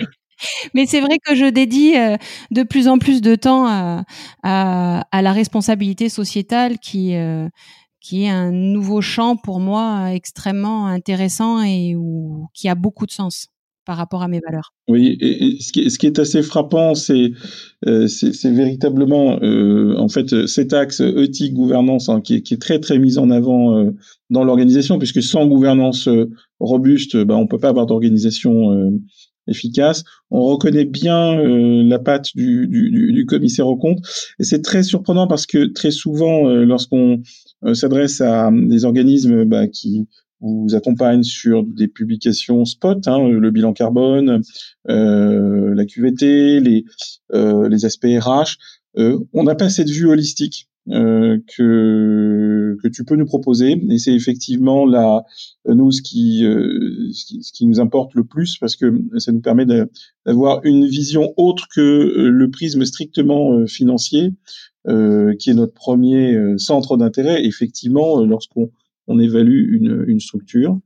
mais 0.73 0.85
c'est 0.85 1.01
vrai 1.01 1.17
que 1.23 1.35
je 1.35 1.45
dédie 1.45 1.95
euh, 1.97 2.17
de 2.51 2.63
plus 2.63 2.87
en 2.87 2.97
plus 2.97 3.21
de 3.21 3.35
temps 3.35 3.65
à, 4.43 5.21
la 5.21 5.33
responsabilité 5.33 6.09
sociétale 6.09 6.79
qui, 6.79 7.15
euh, 7.15 7.47
qui 8.01 8.23
est 8.23 8.29
un 8.29 8.51
nouveau 8.51 9.01
champ 9.01 9.35
pour 9.35 9.59
moi 9.59 10.11
extrêmement 10.13 10.87
intéressant 10.87 11.61
et 11.61 11.95
qui 12.53 12.69
a 12.69 12.75
beaucoup 12.75 13.05
de 13.05 13.11
sens 13.11 13.49
par 13.89 13.97
rapport 13.97 14.21
à 14.21 14.27
mes 14.27 14.39
valeurs. 14.39 14.75
Oui, 14.87 15.17
ce, 15.61 15.97
qui, 15.97 16.05
est 16.05 16.19
assez 16.19 16.43
frappant, 16.43 16.93
c'est 16.93 17.31
euh, 17.87 18.07
véritablement 18.43 19.39
euh, 19.41 19.95
en 19.97 20.09
fait 20.09 20.45
cet 20.45 20.73
axe 20.73 20.99
éthique 20.99 21.55
gouvernance 21.55 22.07
hein, 22.07 22.21
qui, 22.21 22.35
est, 22.35 22.61
très 22.61 22.79
très 22.79 22.99
mis 22.99 23.17
en 23.17 23.31
avant 23.31 23.79
euh, 23.79 23.89
dans 24.29 24.43
l'organisation, 24.43 24.99
puisque 24.99 25.23
sans 25.23 25.47
gouvernance 25.47 26.07
robuste, 26.59 27.17
ben, 27.17 27.33
on 27.33 27.47
peut 27.47 27.57
pas 27.57 27.69
avoir 27.69 27.87
d'organisation 27.87 28.91
efficace. 29.49 30.03
On 30.31 30.43
reconnaît 30.43 30.85
bien 30.85 31.37
euh, 31.39 31.83
la 31.83 31.99
patte 31.99 32.35
du, 32.35 33.25
commissaire 33.27 33.67
au 33.67 33.77
compte. 33.77 33.99
Et 34.39 34.43
c'est 34.43 34.61
très 34.61 34.83
surprenant 34.83 35.27
parce 35.27 35.45
que 35.45 35.65
très 35.65 35.91
souvent, 35.91 36.47
euh, 36.47 36.65
lorsqu'on 36.65 37.21
euh, 37.65 37.73
s'adresse 37.73 38.21
à 38.21 38.51
des 38.51 38.85
organismes 38.85 39.45
bah, 39.45 39.67
qui 39.67 40.07
vous 40.41 40.73
accompagnent 40.73 41.23
sur 41.23 41.65
des 41.65 41.89
publications 41.89 42.63
spot, 42.63 43.07
hein, 43.07 43.27
le 43.27 43.51
bilan 43.51 43.73
carbone, 43.73 44.41
la 44.85 45.85
QVT, 45.85 46.61
les, 46.61 46.85
les 47.33 47.85
aspects 47.85 48.07
RH, 48.07 48.55
on 48.95 49.43
n'a 49.43 49.55
pas 49.55 49.67
cette 49.67 49.89
vue 49.89 50.07
holistique 50.07 50.68
que 50.89 52.77
que 52.81 52.87
tu 52.87 53.03
peux 53.03 53.15
nous 53.15 53.25
proposer. 53.25 53.81
Et 53.89 53.97
c'est 53.97 54.13
effectivement 54.13 54.85
la 54.85 55.23
nous 55.65 55.91
ce 55.91 56.01
qui, 56.01 56.45
euh, 56.45 57.09
ce 57.11 57.25
qui, 57.25 57.43
ce 57.43 57.51
qui 57.51 57.65
nous 57.65 57.79
importe 57.79 58.13
le 58.15 58.23
plus 58.23 58.57
parce 58.57 58.75
que 58.75 59.01
ça 59.17 59.31
nous 59.31 59.41
permet 59.41 59.65
d'avoir 60.25 60.61
une 60.63 60.85
vision 60.87 61.33
autre 61.37 61.67
que 61.73 61.81
le 62.29 62.49
prisme 62.49 62.85
strictement 62.85 63.65
financier, 63.67 64.33
qui 64.85 65.49
est 65.49 65.53
notre 65.53 65.73
premier 65.73 66.37
centre 66.57 66.97
d'intérêt. 66.97 67.45
Effectivement, 67.45 68.23
lorsqu'on 68.25 68.71
on 69.07 69.19
évalue 69.19 69.73
une, 69.73 70.05
une 70.07 70.19
structure. 70.19 70.79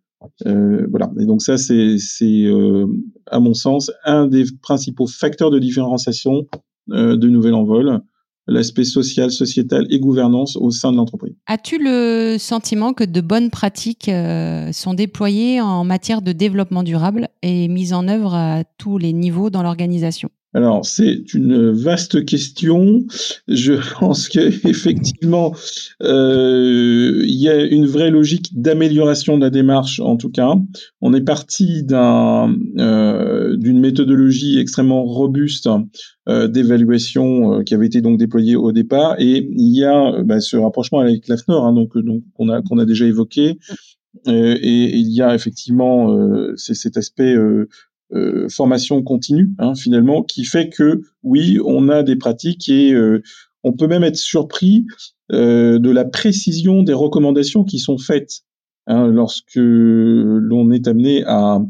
Euh, 0.47 0.87
voilà. 0.89 1.11
Et 1.19 1.25
donc 1.25 1.41
ça, 1.41 1.57
c'est, 1.57 1.97
c'est 1.97 2.45
euh, 2.45 2.87
à 3.27 3.39
mon 3.39 3.53
sens 3.53 3.91
un 4.05 4.27
des 4.27 4.45
principaux 4.61 5.07
facteurs 5.07 5.51
de 5.51 5.59
différenciation 5.59 6.47
euh, 6.91 7.15
de 7.17 7.27
Nouvel 7.27 7.53
Envol, 7.53 8.01
l'aspect 8.47 8.83
social, 8.83 9.31
sociétal 9.31 9.85
et 9.89 9.99
gouvernance 9.99 10.55
au 10.57 10.71
sein 10.71 10.91
de 10.91 10.97
l'entreprise. 10.97 11.33
As-tu 11.47 11.77
le 11.79 12.37
sentiment 12.37 12.93
que 12.93 13.03
de 13.03 13.21
bonnes 13.21 13.49
pratiques 13.49 14.09
euh, 14.09 14.71
sont 14.71 14.93
déployées 14.93 15.61
en 15.61 15.83
matière 15.83 16.21
de 16.21 16.31
développement 16.31 16.83
durable 16.83 17.29
et 17.41 17.67
mises 17.67 17.93
en 17.93 18.07
œuvre 18.07 18.33
à 18.33 18.63
tous 18.77 18.97
les 18.97 19.13
niveaux 19.13 19.49
dans 19.49 19.63
l'organisation? 19.63 20.29
Alors, 20.53 20.85
c'est 20.85 21.33
une 21.33 21.71
vaste 21.71 22.25
question. 22.25 23.03
Je 23.47 23.73
pense 23.97 24.29
qu'effectivement, 24.29 25.55
euh, 26.03 27.23
il 27.25 27.41
y 27.41 27.49
a 27.49 27.63
une 27.63 27.87
vraie 27.87 28.11
logique 28.11 28.49
d'amélioration 28.53 29.37
de 29.37 29.43
la 29.43 29.49
démarche, 29.49 29.99
en 29.99 30.15
tout 30.15 30.29
cas. 30.29 30.53
On 31.01 31.13
est 31.13 31.23
parti 31.23 31.83
d'un, 31.83 32.55
euh, 32.77 33.57
d'une 33.57 33.79
méthodologie 33.79 34.59
extrêmement 34.59 35.03
robuste 35.03 35.67
euh, 36.29 36.47
d'évaluation 36.47 37.55
euh, 37.55 37.63
qui 37.63 37.73
avait 37.73 37.87
été 37.87 38.01
donc 38.01 38.19
déployée 38.19 38.55
au 38.55 38.71
départ, 38.71 39.15
et 39.19 39.49
il 39.49 39.75
y 39.75 39.83
a 39.83 40.21
bah, 40.23 40.39
ce 40.39 40.55
rapprochement 40.55 40.99
avec 40.99 41.27
l'AFNOR, 41.27 41.65
hein, 41.65 41.73
donc, 41.73 41.97
donc 41.97 42.21
qu'on 42.35 42.49
a, 42.49 42.61
qu'on 42.61 42.77
a 42.77 42.85
déjà 42.85 43.05
évoqué. 43.05 43.57
Euh, 44.27 44.55
et, 44.61 44.95
il 44.95 45.11
y 45.11 45.23
a 45.23 45.33
effectivement 45.33 46.15
cet 46.55 46.97
aspect 46.97 47.33
euh, 47.35 47.67
formation 48.49 49.01
continue 49.01 49.49
hein, 49.59 49.75
finalement 49.75 50.23
qui 50.23 50.45
fait 50.45 50.69
que 50.69 51.01
oui 51.23 51.59
on 51.65 51.89
a 51.89 52.03
des 52.03 52.15
pratiques 52.15 52.69
et 52.69 52.93
euh, 52.93 53.21
on 53.63 53.73
peut 53.73 53.87
même 53.87 54.03
être 54.03 54.17
surpris 54.17 54.85
euh, 55.31 55.79
de 55.79 55.89
la 55.89 56.05
précision 56.05 56.83
des 56.83 56.93
recommandations 56.93 57.63
qui 57.63 57.79
sont 57.79 57.97
faites 57.97 58.41
hein, 58.87 59.07
lorsque 59.07 59.55
l'on 59.55 60.71
est 60.71 60.87
amené 60.87 61.23
à, 61.25 61.61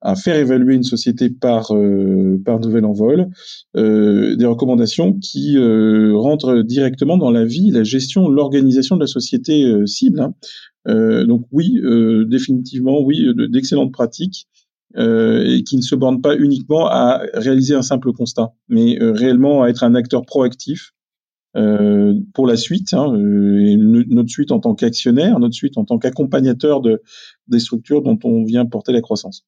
à 0.00 0.16
faire 0.16 0.36
évaluer 0.36 0.74
une 0.74 0.82
société 0.82 1.30
par 1.30 1.72
par 2.44 2.58
nouvel 2.58 2.84
envol, 2.84 3.28
des 3.74 4.44
recommandations 4.44 5.12
qui 5.12 5.56
rentrent 6.12 6.62
directement 6.62 7.16
dans 7.16 7.30
la 7.30 7.44
vie, 7.44 7.70
la 7.70 7.84
gestion, 7.84 8.28
l'organisation 8.28 8.96
de 8.96 9.02
la 9.02 9.06
société 9.06 9.72
cible. 9.86 10.18
Hein. 10.18 10.34
donc 11.26 11.46
oui, 11.52 11.78
définitivement 12.26 13.00
oui, 13.00 13.28
d'excellentes 13.48 13.92
pratiques 13.92 14.48
euh, 14.96 15.44
et 15.46 15.62
qui 15.62 15.76
ne 15.76 15.82
se 15.82 15.94
borne 15.94 16.20
pas 16.20 16.36
uniquement 16.36 16.86
à 16.86 17.22
réaliser 17.34 17.74
un 17.74 17.82
simple 17.82 18.12
constat, 18.12 18.52
mais 18.68 19.00
euh, 19.00 19.12
réellement 19.12 19.62
à 19.62 19.68
être 19.68 19.84
un 19.84 19.94
acteur 19.94 20.26
proactif 20.26 20.92
euh, 21.56 22.14
pour 22.34 22.46
la 22.46 22.56
suite, 22.56 22.92
hein, 22.94 23.14
et 23.14 23.76
notre 23.76 24.30
suite 24.30 24.52
en 24.52 24.60
tant 24.60 24.74
qu'actionnaire, 24.74 25.38
notre 25.38 25.54
suite 25.54 25.78
en 25.78 25.84
tant 25.84 25.98
qu'accompagnateur 25.98 26.80
de, 26.80 27.02
des 27.48 27.58
structures 27.58 28.02
dont 28.02 28.18
on 28.24 28.44
vient 28.44 28.66
porter 28.66 28.92
la 28.92 29.00
croissance. 29.00 29.46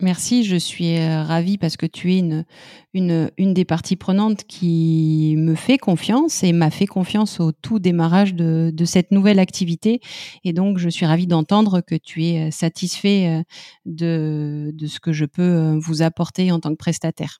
Merci, 0.00 0.42
je 0.42 0.56
suis 0.56 0.98
euh, 0.98 1.22
ravie 1.22 1.56
parce 1.56 1.76
que 1.76 1.86
tu 1.86 2.14
es 2.14 2.18
une, 2.18 2.44
une, 2.94 3.30
une, 3.38 3.54
des 3.54 3.64
parties 3.64 3.94
prenantes 3.94 4.42
qui 4.42 5.36
me 5.38 5.54
fait 5.54 5.78
confiance 5.78 6.42
et 6.42 6.52
m'a 6.52 6.70
fait 6.70 6.86
confiance 6.86 7.38
au 7.38 7.52
tout 7.52 7.78
démarrage 7.78 8.34
de, 8.34 8.72
de, 8.74 8.84
cette 8.84 9.12
nouvelle 9.12 9.38
activité. 9.38 10.00
Et 10.42 10.52
donc, 10.52 10.78
je 10.78 10.88
suis 10.88 11.06
ravie 11.06 11.28
d'entendre 11.28 11.80
que 11.80 11.94
tu 11.94 12.24
es 12.24 12.48
euh, 12.48 12.50
satisfait 12.50 13.28
euh, 13.28 13.42
de, 13.86 14.72
de 14.74 14.86
ce 14.88 14.98
que 14.98 15.12
je 15.12 15.26
peux 15.26 15.78
vous 15.80 16.02
apporter 16.02 16.50
en 16.50 16.58
tant 16.58 16.70
que 16.70 16.76
prestataire. 16.76 17.38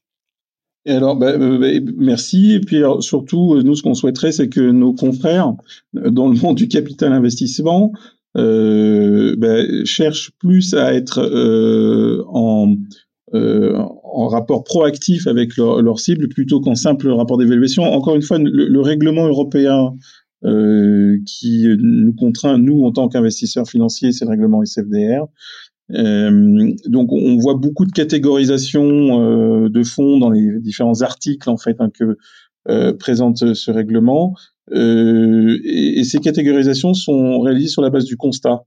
Alors, 0.86 1.16
bah, 1.16 1.36
bah, 1.36 1.66
merci. 1.96 2.52
Et 2.52 2.60
puis 2.60 2.82
surtout, 3.00 3.60
nous, 3.62 3.74
ce 3.74 3.82
qu'on 3.82 3.94
souhaiterait, 3.94 4.30
c'est 4.30 4.48
que 4.48 4.60
nos 4.60 4.92
confrères 4.92 5.54
dans 5.92 6.28
le 6.28 6.38
monde 6.38 6.56
du 6.56 6.68
capital 6.68 7.12
investissement 7.12 7.90
ben, 8.34 9.84
cherchent 9.84 10.32
plus 10.38 10.74
à 10.74 10.94
être 10.94 11.18
euh, 11.18 12.24
en, 12.28 12.74
euh, 13.34 13.76
en 14.04 14.28
rapport 14.28 14.62
proactif 14.62 15.26
avec 15.26 15.56
leur, 15.56 15.82
leur 15.82 15.98
cible 15.98 16.28
plutôt 16.28 16.60
qu'en 16.60 16.76
simple 16.76 17.08
rapport 17.08 17.36
d'évaluation. 17.36 17.82
Encore 17.82 18.14
une 18.14 18.22
fois, 18.22 18.38
le, 18.38 18.80
règlement 18.80 19.26
européen 19.26 19.96
euh, 20.44 21.18
qui 21.26 21.66
nous 21.78 22.12
contraint, 22.12 22.58
nous, 22.58 22.84
en 22.84 22.92
tant 22.92 23.08
qu'investisseurs 23.08 23.68
financiers, 23.68 24.12
c'est 24.12 24.24
le 24.24 24.30
règlement 24.30 24.62
SFDR. 24.62 25.26
Euh, 25.92 26.72
donc, 26.86 27.12
on 27.12 27.36
voit 27.38 27.54
beaucoup 27.54 27.86
de 27.86 27.92
catégorisation 27.92 28.84
euh, 28.84 29.68
de 29.68 29.82
fonds 29.82 30.18
dans 30.18 30.30
les 30.30 30.60
différents 30.60 31.02
articles 31.02 31.50
en 31.50 31.56
fait 31.56 31.76
hein, 31.80 31.90
que 31.90 32.16
présente 32.98 33.54
ce 33.54 33.70
règlement. 33.70 34.34
Euh, 34.72 35.58
et, 35.64 36.00
et, 36.00 36.04
ces 36.04 36.18
catégorisations 36.18 36.94
sont 36.94 37.40
réalisées 37.40 37.68
sur 37.68 37.82
la 37.82 37.90
base 37.90 38.04
du 38.04 38.16
constat. 38.16 38.64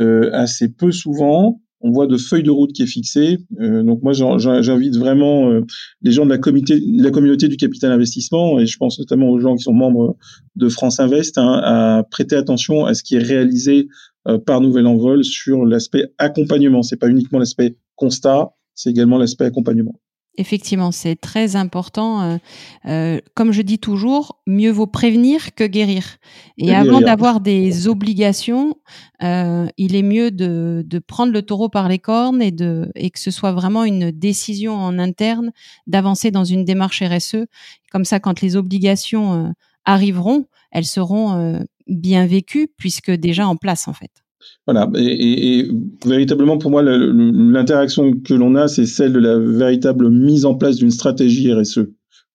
Euh, 0.00 0.30
assez 0.32 0.68
peu 0.68 0.92
souvent, 0.92 1.60
on 1.80 1.90
voit 1.90 2.06
de 2.06 2.16
feuilles 2.16 2.42
de 2.42 2.50
route 2.50 2.72
qui 2.72 2.82
est 2.82 2.86
fixée. 2.86 3.38
Euh, 3.60 3.82
donc 3.82 4.02
moi, 4.02 4.12
j'invite 4.12 4.96
vraiment 4.96 5.50
euh, 5.50 5.62
les 6.02 6.12
gens 6.12 6.24
de 6.24 6.30
la, 6.30 6.38
comité, 6.38 6.80
la 6.80 7.10
communauté 7.10 7.48
du 7.48 7.56
capital 7.56 7.90
investissement, 7.90 8.58
et 8.58 8.66
je 8.66 8.76
pense 8.76 8.98
notamment 8.98 9.30
aux 9.30 9.40
gens 9.40 9.56
qui 9.56 9.62
sont 9.62 9.72
membres 9.72 10.16
de 10.56 10.68
France 10.68 11.00
Invest, 11.00 11.38
hein, 11.38 11.60
à 11.64 12.04
prêter 12.10 12.36
attention 12.36 12.84
à 12.84 12.94
ce 12.94 13.02
qui 13.02 13.16
est 13.16 13.22
réalisé 13.22 13.88
euh, 14.28 14.38
par 14.38 14.60
Nouvel 14.60 14.86
Envol 14.86 15.24
sur 15.24 15.64
l'aspect 15.64 16.12
accompagnement. 16.18 16.82
C'est 16.82 16.98
pas 16.98 17.08
uniquement 17.08 17.38
l'aspect 17.38 17.76
constat, 17.96 18.50
c'est 18.74 18.90
également 18.90 19.18
l'aspect 19.18 19.46
accompagnement. 19.46 19.98
Effectivement, 20.40 20.90
c'est 20.90 21.16
très 21.16 21.54
important. 21.54 22.22
Euh, 22.22 22.38
euh, 22.86 23.20
comme 23.34 23.52
je 23.52 23.60
dis 23.60 23.78
toujours, 23.78 24.40
mieux 24.46 24.70
vaut 24.70 24.86
prévenir 24.86 25.54
que 25.54 25.64
guérir. 25.64 26.16
Et 26.56 26.74
avant 26.74 27.02
d'avoir 27.02 27.40
des 27.40 27.88
obligations, 27.88 28.74
euh, 29.22 29.66
il 29.76 29.94
est 29.94 30.02
mieux 30.02 30.30
de, 30.30 30.82
de, 30.86 30.98
prendre 30.98 31.30
le 31.30 31.42
taureau 31.42 31.68
par 31.68 31.90
les 31.90 31.98
cornes 31.98 32.40
et, 32.40 32.52
de, 32.52 32.90
et 32.94 33.10
que 33.10 33.20
ce 33.20 33.30
soit 33.30 33.52
vraiment 33.52 33.84
une 33.84 34.12
décision 34.12 34.72
en 34.76 34.98
interne 34.98 35.52
d'avancer 35.86 36.30
dans 36.30 36.44
une 36.44 36.64
démarche 36.64 37.02
RSE. 37.02 37.44
Comme 37.92 38.06
ça, 38.06 38.18
quand 38.18 38.40
les 38.40 38.56
obligations 38.56 39.52
arriveront, 39.84 40.46
elles 40.72 40.86
seront 40.86 41.60
bien 41.86 42.24
vécues 42.24 42.68
puisque 42.78 43.10
déjà 43.10 43.46
en 43.46 43.56
place 43.56 43.88
en 43.88 43.92
fait. 43.92 44.22
Voilà, 44.66 44.90
et, 44.96 45.68
véritablement 46.04 46.58
pour 46.58 46.70
moi, 46.70 46.82
l'interaction 46.82 48.12
que 48.12 48.34
l'on 48.34 48.54
a, 48.54 48.68
c'est 48.68 48.86
celle 48.86 49.12
de 49.12 49.18
la 49.18 49.38
véritable 49.38 50.10
mise 50.10 50.44
en 50.44 50.54
place 50.54 50.76
d'une 50.76 50.90
stratégie 50.90 51.52
RSE. 51.52 51.80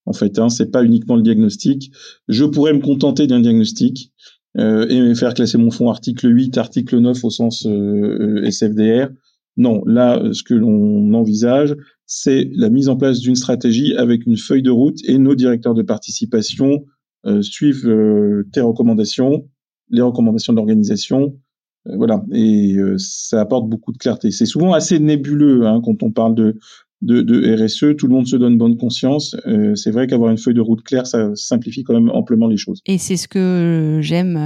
En 0.06 0.14
fait, 0.14 0.38
hein, 0.38 0.50
c'est 0.50 0.72
pas 0.72 0.84
uniquement 0.84 1.16
le 1.16 1.24
diagnostic. 1.24 1.92
Je 2.28 2.46
pourrais 2.46 2.74
me 2.74 2.80
contenter 2.80 3.26
d'un 3.26 3.40
diagnostic 3.40 4.12
euh, 4.58 4.88
et 4.88 5.16
faire 5.16 5.34
classer 5.34 5.58
mon 5.58 5.72
fonds 5.72 5.90
article 5.90 6.28
8, 6.34 6.58
article 6.58 7.00
9 7.00 7.24
au 7.24 7.30
sens 7.30 7.66
euh, 7.66 8.44
SFDR. 8.46 9.10
Non, 9.58 9.84
là, 9.86 10.22
ce 10.34 10.44
que 10.44 10.54
l'on 10.54 11.14
envisage, 11.14 11.76
c'est 12.06 12.50
la 12.54 12.70
mise 12.70 12.90
en 12.90 12.98
place 12.98 13.20
d'une 13.20 13.36
stratégie 13.36 13.96
avec 13.96 14.26
une 14.26 14.38
feuille 14.38 14.62
de 14.62 14.70
route 14.70 15.00
et 15.06 15.18
nos 15.18 15.36
directeurs 15.36 15.74
de 15.74 15.82
participation 15.82 16.86
euh, 17.26 17.42
suivent 17.42 17.88
euh, 17.88 18.48
tes 18.52 18.62
recommandations, 18.62 19.50
les 19.90 20.02
recommandations 20.02 20.54
de 20.54 20.58
l'organisation 20.58 21.24
euh, 21.24 21.38
voilà, 21.86 22.24
et 22.32 22.76
euh, 22.76 22.96
ça 22.98 23.42
apporte 23.42 23.70
beaucoup 23.70 23.92
de 23.92 23.98
clarté. 23.98 24.32
C'est 24.32 24.46
souvent 24.46 24.74
assez 24.74 25.00
nébuleux 25.00 25.68
hein, 25.68 25.82
quand 25.84 26.02
on 26.02 26.12
parle 26.12 26.34
de, 26.34 26.58
de, 27.02 27.22
de, 27.22 27.64
RSE, 27.64 27.96
tout 27.96 28.08
le 28.08 28.14
monde 28.14 28.28
se 28.28 28.36
donne 28.36 28.58
bonne 28.58 28.78
conscience. 28.78 29.36
Euh, 29.46 29.76
c'est 29.76 29.92
vrai 29.92 30.08
qu'avoir 30.08 30.32
une 30.32 30.38
feuille 30.38 30.56
de 30.56 30.62
route 30.62 30.82
claire, 30.82 31.06
ça 31.06 31.36
simplifie 31.36 31.84
quand 31.84 31.94
même 31.94 32.10
amplement 32.10 32.48
les 32.48 32.58
choses. 32.58 32.82
Et 32.88 32.98
c'est 32.98 33.18
ce 33.18 33.28
que 33.28 34.00
j'aime 34.02 34.38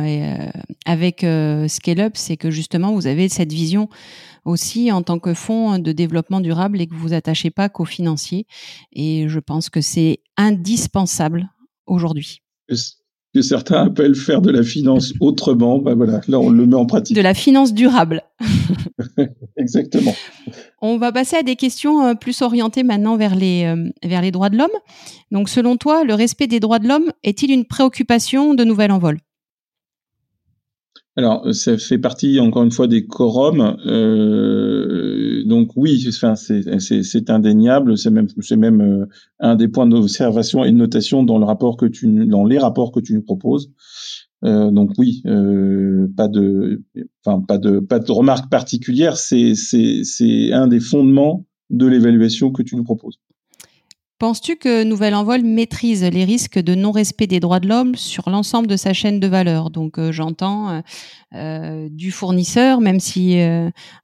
avec 0.85 1.25
Scale 1.67 1.99
Up, 2.01 2.13
c'est 2.15 2.37
que 2.37 2.51
justement, 2.51 2.93
vous 2.93 3.07
avez 3.07 3.29
cette 3.29 3.53
vision 3.53 3.87
aussi 4.43 4.91
en 4.91 5.01
tant 5.01 5.19
que 5.19 5.33
fonds 5.33 5.79
de 5.79 5.91
développement 5.91 6.41
durable 6.41 6.81
et 6.81 6.87
que 6.87 6.95
vous 6.95 7.13
attachez 7.13 7.51
pas 7.51 7.69
qu'aux 7.69 7.85
financiers. 7.85 8.47
Et 8.91 9.29
je 9.29 9.39
pense 9.39 9.69
que 9.69 9.81
c'est 9.81 10.19
indispensable 10.37 11.49
aujourd'hui 11.85 12.41
que 13.33 13.41
certains 13.41 13.85
appellent 13.85 14.15
faire 14.15 14.41
de 14.41 14.51
la 14.51 14.63
finance 14.63 15.13
autrement, 15.19 15.79
ben 15.79 15.95
voilà, 15.95 16.21
là 16.27 16.39
on 16.39 16.49
le 16.49 16.65
met 16.65 16.75
en 16.75 16.85
pratique. 16.85 17.15
De 17.15 17.21
la 17.21 17.33
finance 17.33 17.73
durable. 17.73 18.23
Exactement. 19.57 20.15
On 20.81 20.97
va 20.97 21.11
passer 21.11 21.35
à 21.35 21.43
des 21.43 21.55
questions 21.55 22.05
euh, 22.05 22.13
plus 22.15 22.41
orientées 22.41 22.83
maintenant 22.83 23.17
vers 23.17 23.35
les, 23.35 23.65
euh, 23.65 23.89
vers 24.03 24.21
les 24.21 24.31
droits 24.31 24.49
de 24.49 24.57
l'homme. 24.57 24.67
Donc 25.31 25.49
selon 25.49 25.77
toi, 25.77 26.03
le 26.03 26.13
respect 26.13 26.47
des 26.47 26.59
droits 26.59 26.79
de 26.79 26.87
l'homme 26.87 27.11
est-il 27.23 27.51
une 27.51 27.65
préoccupation 27.65 28.53
de 28.53 28.63
Nouvel 28.63 28.91
Envol? 28.91 29.19
Alors, 31.19 31.53
ça 31.53 31.77
fait 31.77 31.97
partie 31.97 32.39
encore 32.39 32.63
une 32.63 32.71
fois 32.71 32.87
des 32.87 33.05
quorums. 33.05 33.77
Euh, 33.85 35.28
donc 35.49 35.71
oui, 35.75 35.99
c'est 35.99 37.29
indéniable. 37.29 37.97
C'est 37.97 38.11
même, 38.11 38.27
c'est 38.39 38.55
même 38.55 38.81
euh, 38.81 39.05
un 39.39 39.55
des 39.55 39.67
points 39.67 39.87
d'observation 39.87 40.63
et 40.63 40.71
de 40.71 40.77
notation 40.77 41.23
dans 41.23 41.37
le 41.37 41.45
rapport 41.45 41.75
que 41.75 41.85
tu, 41.85 42.07
dans 42.27 42.45
les 42.45 42.57
rapports 42.57 42.93
que 42.93 43.01
tu 43.01 43.13
nous 43.13 43.21
proposes. 43.21 43.71
donc 44.43 44.91
oui, 44.97 45.21
pas 46.15 46.29
de, 46.29 46.81
enfin 47.25 47.41
pas 47.41 47.57
de, 47.57 47.79
pas 47.79 47.99
de 47.99 48.11
remarque 48.11 48.49
particulière. 48.49 49.17
C'est 49.17 49.55
c'est 49.55 50.03
c'est 50.03 50.53
un 50.53 50.67
des 50.67 50.79
fondements 50.79 51.45
de 51.69 51.85
l'évaluation 51.85 52.51
que 52.51 52.63
tu 52.63 52.77
nous 52.77 52.85
proposes. 52.85 53.19
Penses-tu 54.19 54.57
que 54.57 54.83
Nouvel 54.83 55.15
Envol 55.15 55.43
maîtrise 55.43 56.03
les 56.03 56.25
risques 56.25 56.59
de 56.59 56.75
non-respect 56.75 57.25
des 57.25 57.39
droits 57.39 57.61
de 57.61 57.69
l'homme 57.69 57.95
sur 57.95 58.29
l'ensemble 58.29 58.67
de 58.67 58.75
sa 58.75 58.91
chaîne 58.91 59.21
de 59.21 59.27
valeur? 59.27 59.69
Donc 59.69 59.97
euh, 59.97 60.11
j'entends 60.11 60.69
euh, 60.69 60.81
euh, 61.35 61.87
du 61.89 62.11
fournisseur, 62.11 62.81
même 62.81 62.99
si 62.99 63.39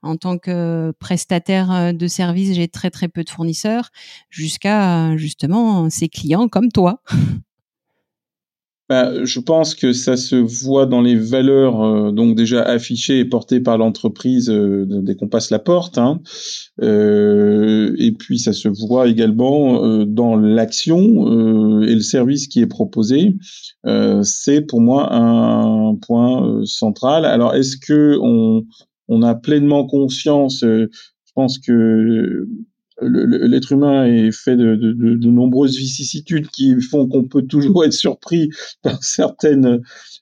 en 0.02 0.16
tant 0.16 0.38
que 0.38 0.94
prestataire 0.98 1.92
de 1.92 2.06
service, 2.06 2.54
j'ai 2.54 2.66
très 2.66 2.90
très 2.90 3.08
peu 3.08 3.24
de 3.24 3.30
fournisseurs, 3.30 3.90
jusqu'à 4.30 5.14
justement 5.18 5.90
ses 5.90 6.08
clients 6.08 6.48
comme 6.48 6.72
toi. 6.72 7.02
Bah, 8.88 9.24
je 9.24 9.40
pense 9.40 9.74
que 9.74 9.92
ça 9.92 10.16
se 10.16 10.36
voit 10.36 10.86
dans 10.86 11.00
les 11.00 11.16
valeurs 11.16 11.82
euh, 11.82 12.12
donc 12.12 12.36
déjà 12.36 12.62
affichées 12.62 13.18
et 13.18 13.24
portées 13.24 13.58
par 13.58 13.78
l'entreprise 13.78 14.48
euh, 14.48 14.86
dès 14.86 15.16
qu'on 15.16 15.26
passe 15.26 15.50
la 15.50 15.58
porte. 15.58 15.98
Hein. 15.98 16.20
Euh, 16.82 17.96
et 17.98 18.12
puis 18.12 18.38
ça 18.38 18.52
se 18.52 18.68
voit 18.68 19.08
également 19.08 19.84
euh, 19.84 20.04
dans 20.04 20.36
l'action 20.36 21.82
et 21.82 21.94
le 21.94 22.00
service 22.00 22.46
qui 22.46 22.60
est 22.60 22.66
proposé. 22.66 23.34
C'est 24.22 24.60
pour 24.62 24.80
moi 24.80 25.12
un 25.12 25.96
point 25.96 26.64
central. 26.64 27.24
Alors 27.24 27.54
est-ce 27.54 27.76
que 27.76 28.18
on, 28.20 28.64
on 29.08 29.22
a 29.22 29.34
pleinement 29.34 29.86
conscience 29.86 30.60
Je 30.62 30.88
pense 31.34 31.58
que 31.58 32.46
l'être 33.02 33.72
humain 33.72 34.06
est 34.06 34.32
fait 34.32 34.56
de, 34.56 34.74
de, 34.74 34.92
de, 34.92 35.30
nombreuses 35.30 35.76
vicissitudes 35.76 36.48
qui 36.48 36.80
font 36.80 37.06
qu'on 37.06 37.24
peut 37.24 37.42
toujours 37.42 37.84
être 37.84 37.92
surpris 37.92 38.48
par 38.82 39.02
certaines 39.04 39.80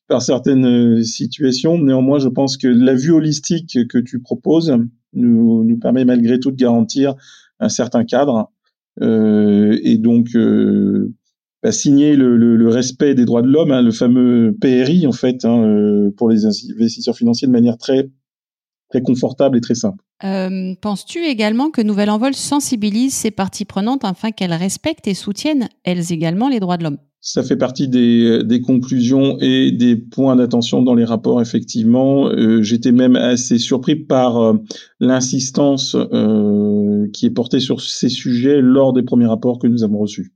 par 0.09 0.23
certaines 0.23 1.03
situations. 1.05 1.79
Néanmoins, 1.79 2.19
je 2.19 2.29
pense 2.29 2.57
que 2.57 2.69
la 2.69 2.95
vue 2.95 3.13
holistique 3.13 3.79
que 3.89 3.99
tu 3.99 4.21
proposes 4.21 4.77
nous, 5.15 5.65
nous 5.65 5.79
permet 5.79 6.05
malgré 6.05 6.41
tout 6.41 6.51
de 6.51 6.57
garantir 6.57 7.15
un 7.61 7.69
certain 7.69 8.05
cadre 8.05 8.51
euh, 9.01 9.79
et 9.83 9.99
donc 9.99 10.29
euh, 10.37 11.13
bah, 11.63 11.73
signer 11.73 12.17
le, 12.17 12.37
le, 12.37 12.57
le, 12.57 12.69
respect 12.69 13.15
des 13.15 13.25
droits 13.25 13.43
de 13.43 13.49
l'homme, 13.49 13.73
hein, 13.73 13.83
le 13.83 13.91
fameux 13.91 14.57
PRI 14.61 15.07
en 15.07 15.13
fait, 15.13 15.45
hein, 15.45 15.65
euh, 15.65 16.11
pour 16.17 16.29
les 16.29 16.47
investisseurs 16.47 17.17
financiers 17.17 17.49
de 17.49 17.53
manière 17.53 17.77
très 17.77 18.11
très 18.95 19.03
confortable 19.03 19.59
et 19.59 19.61
très 19.61 19.75
simple. 19.75 19.99
Euh, 20.23 20.75
penses-tu 20.81 21.25
également 21.25 21.71
que 21.71 21.83
Nouvel 21.83 22.11
Envol 22.11 22.35
sensibilise 22.35 23.13
ses 23.13 23.33
parties 23.33 23.65
prenantes 23.65 24.05
afin 24.05 24.31
qu'elles 24.31 24.53
respectent 24.53 25.09
et 25.09 25.15
soutiennent 25.15 25.69
elles 25.83 26.13
également 26.13 26.49
les 26.49 26.61
droits 26.61 26.77
de 26.77 26.85
l'homme? 26.85 26.99
Ça 27.21 27.43
fait 27.43 27.57
partie 27.57 27.89
des, 27.89 28.45
des, 28.45 28.61
conclusions 28.61 29.39
et 29.41 29.73
des 29.73 29.97
points 29.97 30.37
d'attention 30.37 30.83
dans 30.83 30.95
les 30.95 31.07
rapports, 31.07 31.41
effectivement. 31.41 32.29
Euh, 32.29 32.61
J'étais 32.61 32.93
même 32.93 33.17
assez 33.17 33.59
surpris 33.59 33.97
par 33.97 34.37
euh, 34.37 34.55
l'insistance 35.01 35.97
euh, 35.97 37.09
qui 37.15 37.25
est 37.25 37.31
portée 37.31 37.61
sur 37.61 37.81
ces 37.81 38.11
sujets 38.11 38.61
lors 38.61 38.93
des 38.93 39.03
premiers 39.03 39.27
rapports 39.27 39.59
que 39.59 39.67
nous 39.67 39.83
avons 39.83 40.01
reçus. 40.01 40.35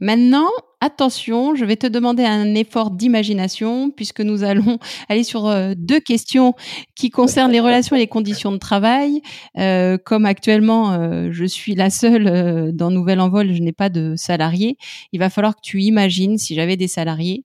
Maintenant, 0.00 0.48
attention, 0.80 1.54
je 1.54 1.64
vais 1.64 1.76
te 1.76 1.86
demander 1.86 2.24
un 2.24 2.54
effort 2.54 2.90
d'imagination 2.90 3.90
puisque 3.90 4.20
nous 4.20 4.42
allons 4.42 4.78
aller 5.08 5.24
sur 5.24 5.46
euh, 5.46 5.74
deux 5.76 6.00
questions 6.00 6.54
qui 6.94 7.10
concernent 7.10 7.52
les 7.52 7.60
relations 7.60 7.96
et 7.96 7.98
les 7.98 8.06
conditions 8.06 8.52
de 8.52 8.56
travail. 8.56 9.20
Euh, 9.58 9.98
comme 9.98 10.26
actuellement, 10.26 10.92
euh, 10.92 11.28
je 11.30 11.44
suis 11.44 11.74
la 11.74 11.90
seule 11.90 12.72
dans 12.74 12.90
Nouvel 12.90 13.20
Envol, 13.20 13.52
je 13.52 13.62
n'ai 13.62 13.72
pas 13.72 13.88
de 13.88 14.14
salariés. 14.16 14.76
Il 15.12 15.20
va 15.20 15.30
falloir 15.30 15.54
que 15.54 15.60
tu 15.62 15.82
imagines 15.82 16.38
si 16.38 16.54
j'avais 16.54 16.76
des 16.76 16.88
salariés. 16.88 17.44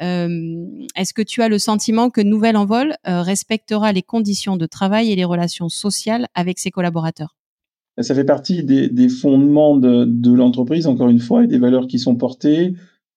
Est-ce 0.00 1.14
que 1.14 1.22
tu 1.22 1.42
as 1.42 1.48
le 1.48 1.58
sentiment 1.58 2.10
que 2.10 2.20
Nouvel 2.20 2.56
Envol 2.56 2.96
respectera 3.04 3.92
les 3.92 4.02
conditions 4.02 4.56
de 4.56 4.66
travail 4.66 5.10
et 5.10 5.16
les 5.16 5.24
relations 5.24 5.68
sociales 5.68 6.26
avec 6.34 6.58
ses 6.58 6.70
collaborateurs? 6.70 7.35
Ça 8.02 8.14
fait 8.14 8.24
partie 8.24 8.62
des, 8.62 9.08
fondements 9.08 9.76
de, 9.76 10.32
l'entreprise, 10.32 10.86
encore 10.86 11.08
une 11.08 11.20
fois, 11.20 11.44
et 11.44 11.46
des 11.46 11.58
valeurs 11.58 11.86
qui 11.86 11.98
sont 11.98 12.16
portées. 12.16 12.74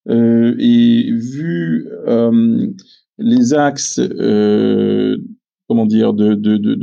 Euh, 0.09 0.55
et 0.57 1.11
vu 1.11 1.87
euh, 2.07 2.67
les 3.17 3.53
axes, 3.53 3.99
euh, 3.99 5.17
comment 5.67 5.85
dire, 5.85 6.13
de, 6.13 6.35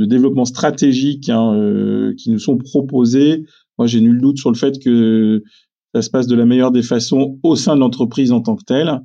développement 0.05 0.45
stratégique 0.45 1.29
hein, 1.29 2.13
qui 2.17 2.29
nous 2.29 2.39
sont 2.39 2.57
proposés, 2.57 3.45
moi 3.77 3.87
j'ai 3.87 4.01
nul 4.01 4.21
doute 4.21 4.37
sur 4.37 4.51
le 4.51 4.55
fait 4.55 4.79
que 4.79 5.43
ça 5.93 6.01
se 6.01 6.09
passe 6.09 6.27
de 6.27 6.35
la 6.35 6.45
meilleure 6.45 6.71
des 6.71 6.83
façons 6.83 7.39
au 7.43 7.55
sein 7.55 7.75
de 7.75 7.79
l'entreprise 7.79 8.31
en 8.31 8.41
tant 8.41 8.55
que 8.55 8.63
telle. 8.63 9.01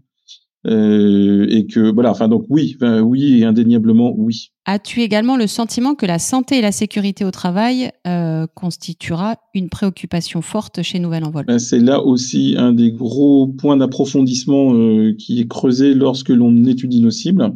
Euh, 0.64 1.47
et 1.49 1.66
que 1.66 1.92
voilà, 1.92 2.12
enfin 2.12 2.28
donc 2.28 2.45
oui, 2.49 2.77
oui 2.81 3.40
et 3.40 3.44
indéniablement 3.44 4.14
oui. 4.16 4.53
As-tu 4.64 5.01
également 5.01 5.37
le 5.37 5.48
sentiment 5.48 5.96
que 5.96 6.07
la 6.07 6.20
santé 6.20 6.59
et 6.59 6.61
la 6.61 6.70
sécurité 6.70 7.25
au 7.25 7.33
travail 7.33 7.90
euh, 8.07 8.46
constituera 8.55 9.37
une 9.55 9.68
préoccupation 9.68 10.40
forte 10.40 10.83
chez 10.83 11.01
Nouvelle 11.01 11.25
Envol? 11.25 11.44
Ben, 11.46 11.59
C'est 11.59 11.81
là 11.81 12.01
aussi 12.01 12.55
un 12.57 12.72
des 12.72 12.92
gros 12.92 13.48
points 13.48 13.77
d'approfondissement 13.77 14.72
euh, 14.75 15.14
qui 15.18 15.40
est 15.40 15.48
creusé 15.48 15.94
lorsque 15.94 16.29
l'on 16.29 16.64
étudie 16.64 17.01
nos 17.01 17.11
cibles. 17.11 17.53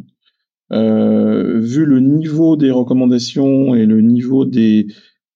Euh, 0.73 1.61
vu 1.61 1.85
le 1.85 2.01
niveau 2.01 2.57
des 2.57 2.73
recommandations 2.73 3.77
et 3.77 3.87
le 3.87 4.01
niveau 4.01 4.45
des 4.45 4.88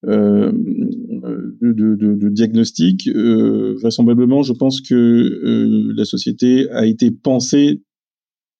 euh, 0.06 0.50
de, 0.52 1.72
de, 1.72 1.94
de, 1.94 2.28
diagnostic, 2.30 3.06
euh, 3.08 3.76
vraisemblablement, 3.80 4.42
je 4.42 4.52
pense 4.52 4.80
que 4.80 4.94
euh, 4.94 5.92
la 5.94 6.04
société 6.04 6.70
a 6.70 6.86
été 6.86 7.10
pensée 7.10 7.82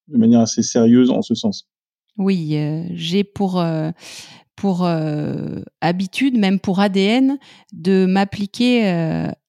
de 0.08 0.18
manière 0.18 0.40
assez 0.40 0.62
sérieuse 0.62 1.10
en 1.10 1.22
ce 1.22 1.34
sens. 1.34 1.66
Oui, 2.18 2.58
j'ai 2.92 3.24
pour 3.24 3.64
pour 4.56 4.86
habitude, 5.80 6.36
même 6.36 6.60
pour 6.60 6.80
ADN, 6.80 7.38
de 7.72 8.04
m'appliquer 8.04 8.84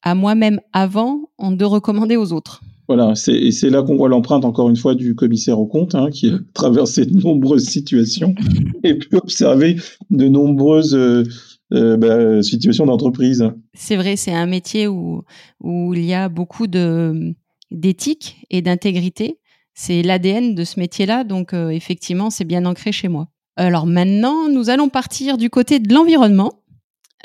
à 0.04 0.16
moi-même 0.16 0.62
avant 0.72 1.32
en 1.38 1.52
de 1.52 1.66
recommander 1.66 2.16
aux 2.16 2.32
autres. 2.32 2.62
Voilà, 2.94 3.14
et 3.30 3.52
c'est 3.52 3.70
là 3.70 3.84
qu'on 3.84 3.96
voit 3.96 4.10
l'empreinte, 4.10 4.44
encore 4.44 4.70
une 4.70 4.76
fois, 4.76 4.96
du 4.96 5.16
commissaire 5.16 5.58
au 5.58 5.66
compte, 5.66 5.96
hein, 5.96 6.10
qui 6.12 6.30
a 6.30 6.38
traversé 6.54 7.06
de 7.06 7.18
nombreuses 7.18 7.64
situations 7.64 8.36
et 8.84 8.96
pu 8.96 9.16
observer 9.16 9.78
de 10.10 10.28
nombreuses 10.28 10.94
euh, 10.94 11.24
bah, 11.72 12.42
situation 12.44 12.86
d'entreprise. 12.86 13.50
C'est 13.74 13.96
vrai, 13.96 14.16
c'est 14.16 14.34
un 14.34 14.46
métier 14.46 14.88
où, 14.88 15.24
où 15.62 15.94
il 15.94 16.06
y 16.06 16.14
a 16.14 16.30
beaucoup 16.30 16.68
d'éthique 16.68 18.46
et 18.50 18.62
d'intégrité. 18.62 19.40
C'est 19.74 20.02
l'ADN 20.02 20.54
de 20.54 20.64
ce 20.64 20.80
métier-là, 20.80 21.24
donc 21.24 21.54
euh, 21.54 21.70
effectivement, 21.70 22.30
c'est 22.30 22.44
bien 22.44 22.66
ancré 22.66 22.92
chez 22.92 23.08
moi. 23.08 23.28
Alors 23.56 23.86
maintenant, 23.86 24.50
nous 24.50 24.70
allons 24.70 24.90
partir 24.90 25.38
du 25.38 25.50
côté 25.50 25.80
de 25.80 25.94
l'environnement. 25.94 26.52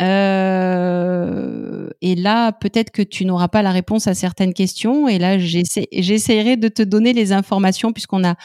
Euh, 0.00 1.88
et 2.02 2.14
là, 2.14 2.52
peut-être 2.52 2.90
que 2.90 3.02
tu 3.02 3.24
n'auras 3.24 3.48
pas 3.48 3.62
la 3.62 3.72
réponse 3.72 4.06
à 4.06 4.14
certaines 4.14 4.52
questions. 4.52 5.08
Et 5.08 5.18
là, 5.18 5.38
j'essaierai 5.38 6.56
de 6.56 6.68
te 6.68 6.82
donner 6.82 7.12
les 7.12 7.32
informations 7.32 7.92
puisqu'on 7.92 8.24
a 8.24 8.36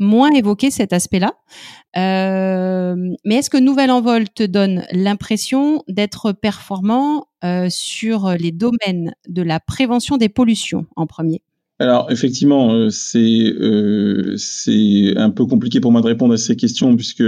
moins 0.00 0.32
évoqué 0.32 0.70
cet 0.70 0.92
aspect-là. 0.92 1.34
Euh, 1.96 2.96
mais 3.24 3.36
est-ce 3.36 3.50
que 3.50 3.58
Nouvel 3.58 3.90
Envol 3.90 4.28
te 4.28 4.42
donne 4.42 4.84
l'impression 4.90 5.84
d'être 5.86 6.32
performant 6.32 7.26
euh, 7.44 7.68
sur 7.70 8.32
les 8.38 8.52
domaines 8.52 9.14
de 9.28 9.42
la 9.42 9.60
prévention 9.60 10.16
des 10.16 10.28
pollutions 10.28 10.86
en 10.96 11.06
premier? 11.06 11.42
Alors 11.78 12.12
effectivement, 12.12 12.74
euh, 12.74 12.90
c'est 12.90 13.54
euh, 13.58 14.34
c'est 14.36 15.16
un 15.16 15.30
peu 15.30 15.46
compliqué 15.46 15.80
pour 15.80 15.90
moi 15.90 16.02
de 16.02 16.06
répondre 16.06 16.34
à 16.34 16.36
ces 16.36 16.56
questions 16.56 16.94
puisque 16.96 17.24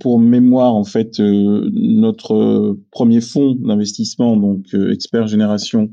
pour 0.00 0.20
mémoire 0.20 0.74
en 0.74 0.84
fait 0.84 1.18
notre 1.18 2.76
premier 2.90 3.22
fonds 3.22 3.54
d'investissement 3.54 4.36
donc 4.36 4.74
Expert 4.74 5.28
Génération 5.28 5.88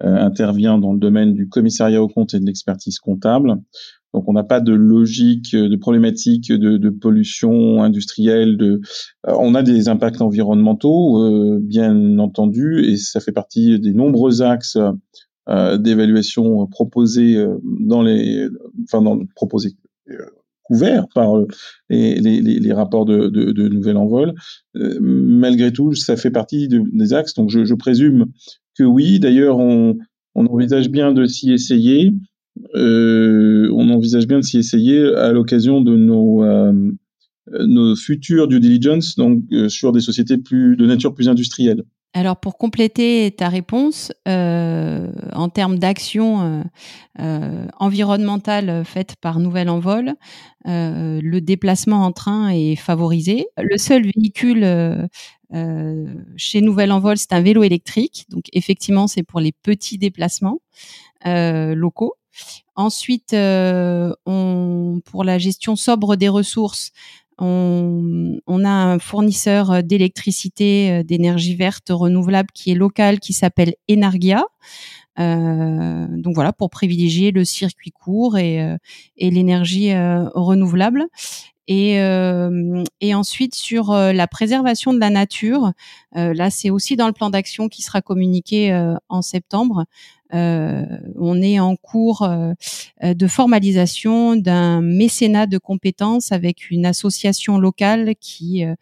intervient 0.00 0.76
dans 0.76 0.92
le 0.92 0.98
domaine 0.98 1.32
du 1.32 1.48
commissariat 1.48 2.02
au 2.02 2.08
compte 2.08 2.34
et 2.34 2.40
de 2.40 2.44
l'expertise 2.44 2.98
comptable. 2.98 3.56
Donc 4.14 4.24
on 4.26 4.32
n'a 4.32 4.44
pas 4.44 4.60
de 4.60 4.72
logique, 4.72 5.54
de 5.54 5.76
problématique 5.76 6.50
de, 6.50 6.90
pollution 6.90 7.82
industrielle. 7.82 8.56
De, 8.56 8.80
euh, 9.26 9.34
on 9.38 9.54
a 9.54 9.62
des 9.62 9.88
impacts 9.88 10.22
environnementaux, 10.22 11.22
euh, 11.22 11.58
bien 11.60 12.18
entendu, 12.18 12.84
et 12.84 12.96
ça 12.96 13.20
fait 13.20 13.32
partie 13.32 13.78
des 13.78 13.92
nombreux 13.92 14.42
axes 14.42 14.78
euh, 15.48 15.78
d'évaluation 15.78 16.66
proposés 16.66 17.36
euh, 17.36 17.58
dans 17.62 18.02
les, 18.02 18.48
enfin 18.84 19.02
proposés 19.34 19.76
couverts 20.62 21.06
par 21.14 21.34
les, 21.88 22.72
rapports 22.72 23.06
de, 23.06 23.28
de, 23.28 23.52
de 23.52 23.68
Nouvel 23.68 23.96
Envol. 23.96 24.34
malgré 24.74 25.72
tout, 25.72 25.94
ça 25.94 26.16
fait 26.16 26.30
partie 26.30 26.68
de, 26.68 26.82
des 26.92 27.14
axes. 27.14 27.34
Donc 27.34 27.50
je, 27.50 27.64
je 27.64 27.74
présume 27.74 28.26
que 28.76 28.84
oui. 28.84 29.18
D'ailleurs, 29.20 29.58
on 29.58 29.96
envisage 30.34 30.90
bien 30.90 31.12
de 31.12 31.26
s'y 31.26 31.52
essayer. 31.52 32.12
Euh, 32.74 33.70
on 33.74 33.90
envisage 33.90 34.26
bien 34.26 34.38
de 34.38 34.44
s'y 34.44 34.58
essayer 34.58 35.02
à 35.14 35.32
l'occasion 35.32 35.80
de 35.80 35.96
nos, 35.96 36.42
euh, 36.42 36.72
nos 37.66 37.96
futurs 37.96 38.48
due 38.48 38.60
diligence, 38.60 39.16
donc 39.16 39.42
euh, 39.52 39.68
sur 39.68 39.92
des 39.92 40.00
sociétés 40.00 40.38
plus 40.38 40.76
de 40.76 40.86
nature 40.86 41.14
plus 41.14 41.28
industrielle. 41.28 41.82
alors 42.14 42.38
pour 42.40 42.58
compléter 42.58 43.32
ta 43.36 43.48
réponse, 43.48 44.12
en 44.26 45.48
termes 45.52 45.78
d'action 45.78 46.40
euh, 46.40 46.62
euh, 47.20 47.66
environnementale 47.78 48.84
faite 48.84 49.16
par 49.20 49.38
Nouvel 49.38 49.68
Envol, 49.68 50.14
le 50.64 51.38
déplacement 51.38 52.04
en 52.04 52.12
train 52.12 52.50
est 52.50 52.76
favorisé. 52.76 53.46
Le 53.56 53.78
seul 53.78 54.02
véhicule 54.02 55.08
chez 56.36 56.60
Nouvel 56.60 56.92
Envol, 56.92 57.16
c'est 57.16 57.32
un 57.32 57.40
vélo 57.40 57.62
électrique. 57.62 58.26
Donc 58.30 58.44
effectivement, 58.52 59.06
c'est 59.06 59.22
pour 59.22 59.40
les 59.40 59.52
petits 59.52 59.98
déplacements 59.98 60.60
locaux. 61.24 62.14
Ensuite, 62.76 63.34
on, 63.34 65.00
pour 65.04 65.24
la 65.24 65.38
gestion 65.38 65.76
sobre 65.76 66.16
des 66.16 66.28
ressources, 66.28 66.92
on, 67.40 68.64
a 68.64 68.68
un 68.68 68.98
fournisseur 68.98 69.82
d'électricité, 69.82 70.90
euh, 70.90 71.02
d'énergie 71.02 71.54
verte 71.54 71.90
renouvelable 71.90 72.50
qui 72.52 72.70
est 72.70 72.74
local, 72.74 73.20
qui 73.20 73.32
s'appelle 73.32 73.74
Enargia. 73.90 74.44
Euh, 75.18 76.06
donc 76.10 76.34
voilà, 76.34 76.52
pour 76.52 76.70
privilégier 76.70 77.30
le 77.30 77.44
circuit 77.44 77.90
court 77.90 78.38
et, 78.38 78.62
euh, 78.62 78.76
l'énergie 79.18 79.92
renouvelable. 80.34 81.06
Et, 81.70 81.96
et 83.02 83.14
ensuite 83.14 83.54
sur 83.54 83.92
la 83.92 84.26
préservation 84.26 84.94
de 84.94 84.98
la 84.98 85.10
nature, 85.10 85.72
là 86.14 86.48
c'est 86.48 86.70
aussi 86.70 86.96
dans 86.96 87.06
le 87.06 87.12
plan 87.12 87.28
d'action 87.28 87.68
qui 87.68 87.82
sera 87.82 88.00
communiqué 88.00 88.72
en 89.10 89.20
septembre. 89.20 89.84
Euh, 90.34 90.84
on 91.16 91.40
est 91.40 91.58
en 91.58 91.76
cours 91.76 92.22
euh, 92.22 92.52
de 93.02 93.26
formalisation 93.26 94.36
d'un 94.36 94.82
mécénat 94.82 95.46
de 95.46 95.58
compétences 95.58 96.32
avec 96.32 96.70
une 96.70 96.86
association 96.86 97.58
locale 97.58 98.14
qui 98.20 98.64
euh, 98.64 98.74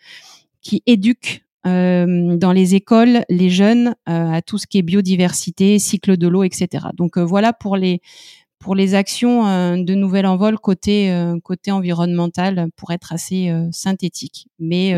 qui 0.60 0.82
éduque 0.86 1.42
dans 1.64 2.52
les 2.54 2.76
écoles 2.76 3.24
les 3.28 3.50
jeunes 3.50 3.96
à 4.06 4.40
tout 4.40 4.56
ce 4.56 4.68
qui 4.68 4.78
est 4.78 4.82
biodiversité, 4.82 5.80
cycle 5.80 6.16
de 6.16 6.28
l'eau, 6.28 6.44
etc. 6.44 6.86
Donc 6.94 7.18
voilà 7.18 7.52
pour 7.52 7.76
les 7.76 8.00
pour 8.60 8.76
les 8.76 8.94
actions 8.94 9.42
de 9.76 9.94
nouvel 9.96 10.26
envol 10.26 10.60
côté 10.60 11.12
côté 11.42 11.72
environnemental 11.72 12.68
pour 12.76 12.92
être 12.92 13.12
assez 13.12 13.52
synthétique. 13.72 14.46
Mais 14.60 14.94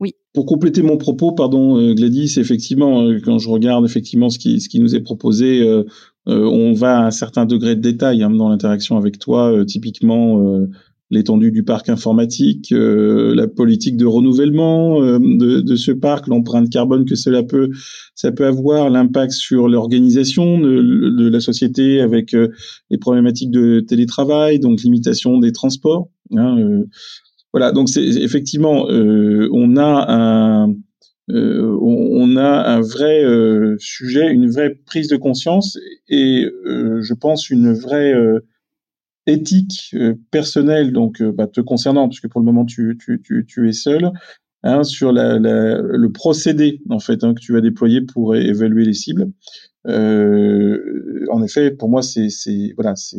oui. 0.00 0.12
Pour 0.32 0.46
compléter 0.46 0.82
mon 0.82 0.96
propos, 0.96 1.32
pardon, 1.32 1.78
euh, 1.78 1.94
Gladys, 1.94 2.34
effectivement, 2.38 3.02
euh, 3.02 3.20
quand 3.24 3.38
je 3.38 3.48
regarde 3.48 3.84
effectivement 3.84 4.28
ce 4.28 4.38
qui, 4.38 4.60
ce 4.60 4.68
qui 4.68 4.80
nous 4.80 4.94
est 4.96 5.00
proposé, 5.00 5.62
euh, 5.62 5.84
on 6.26 6.72
va 6.72 6.98
à 6.98 7.06
un 7.06 7.10
certain 7.10 7.46
degré 7.46 7.76
de 7.76 7.80
détail 7.80 8.22
hein, 8.22 8.30
dans 8.30 8.48
l'interaction 8.48 8.96
avec 8.96 9.18
toi, 9.18 9.64
typiquement 9.66 10.42
l'étendue 11.10 11.52
du 11.52 11.62
parc 11.64 11.90
informatique, 11.90 12.72
la 12.72 13.46
politique 13.46 13.98
de 13.98 14.06
renouvellement 14.06 15.02
de, 15.02 15.60
de, 15.60 15.76
ce 15.76 15.92
parc, 15.92 16.26
l'empreinte 16.26 16.70
carbone 16.70 17.04
que 17.04 17.14
cela 17.14 17.42
peut, 17.42 17.68
ça 18.14 18.32
peut 18.32 18.46
avoir, 18.46 18.88
l'impact 18.88 19.32
sur 19.32 19.68
l'organisation 19.68 20.58
de, 20.58 21.10
de, 21.10 21.28
la 21.28 21.40
société 21.40 22.00
avec 22.00 22.34
les 22.88 22.96
problématiques 22.96 23.50
de 23.50 23.80
télétravail, 23.80 24.60
donc 24.60 24.80
limitation 24.80 25.36
des 25.38 25.52
transports. 25.52 26.08
Hein, 26.34 26.84
voilà, 27.54 27.70
donc 27.70 27.88
c'est 27.88 28.02
effectivement, 28.02 28.90
euh, 28.90 29.48
on 29.52 29.76
a 29.76 30.06
un, 30.12 30.74
euh, 31.30 31.78
on 31.80 32.36
a 32.36 32.68
un 32.68 32.80
vrai 32.80 33.22
euh, 33.22 33.76
sujet, 33.78 34.28
une 34.32 34.50
vraie 34.50 34.74
prise 34.74 35.06
de 35.06 35.16
conscience 35.16 35.78
et 36.08 36.48
je 36.64 37.14
pense 37.14 37.50
une 37.50 37.72
vraie 37.72 38.12
éthique 39.28 39.94
personnelle, 40.32 40.90
donc 40.92 41.22
bah, 41.22 41.46
te 41.46 41.60
concernant, 41.60 42.08
puisque 42.08 42.26
pour 42.28 42.40
le 42.40 42.44
moment 42.44 42.64
tu, 42.64 42.98
tu, 43.00 43.22
tu, 43.22 43.46
tu 43.46 43.68
es 43.68 43.72
seul, 43.72 44.10
hein, 44.64 44.82
sur 44.82 45.12
la, 45.12 45.38
la, 45.38 45.80
le 45.80 46.10
procédé 46.10 46.80
en 46.90 46.98
fait 46.98 47.22
hein, 47.22 47.34
que 47.34 47.40
tu 47.40 47.52
vas 47.52 47.60
déployer 47.60 48.00
pour 48.00 48.34
évaluer 48.34 48.84
les 48.84 48.94
cibles. 48.94 49.30
en 49.86 51.42
effet, 51.44 51.70
pour 51.70 51.88
moi, 51.88 52.02
c'est 52.02 52.26
voilà, 52.74 52.96
c'est 52.96 53.18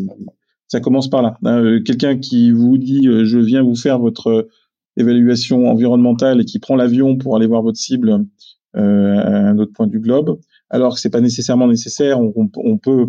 ça 0.67 0.80
commence 0.80 1.10
par 1.10 1.21
là. 1.21 1.38
Hein, 1.43 1.63
euh, 1.63 1.82
quelqu'un 1.82 2.17
qui 2.17 2.51
vous 2.51 2.78
dit 2.78 3.08
euh, 3.08 3.25
je 3.25 3.38
viens 3.38 3.63
vous 3.63 3.75
faire 3.75 3.99
votre 3.99 4.28
euh, 4.28 4.49
évaluation 4.97 5.69
environnementale 5.69 6.41
et 6.41 6.45
qui 6.45 6.60
prend 6.60 6.75
l'avion 6.75 7.17
pour 7.17 7.36
aller 7.36 7.47
voir 7.47 7.62
votre 7.62 7.78
cible 7.78 8.25
à 8.73 8.80
un 8.80 9.58
autre 9.58 9.71
point 9.73 9.88
du 9.88 9.99
globe, 9.99 10.38
alors 10.69 10.95
que 10.95 10.99
c'est 10.99 11.10
pas 11.10 11.21
nécessairement 11.21 11.67
nécessaire. 11.67 12.19
On, 12.19 12.78
peut 12.78 13.08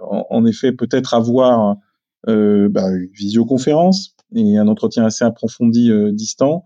en, 0.00 0.46
effet 0.46 0.72
peut-être 0.72 1.12
avoir 1.12 1.76
bah, 2.26 2.90
une 2.90 3.10
visioconférence 3.14 4.16
et 4.34 4.58
un 4.58 4.68
entretien 4.68 5.04
assez 5.04 5.24
approfondi 5.26 5.90
distant. 6.12 6.62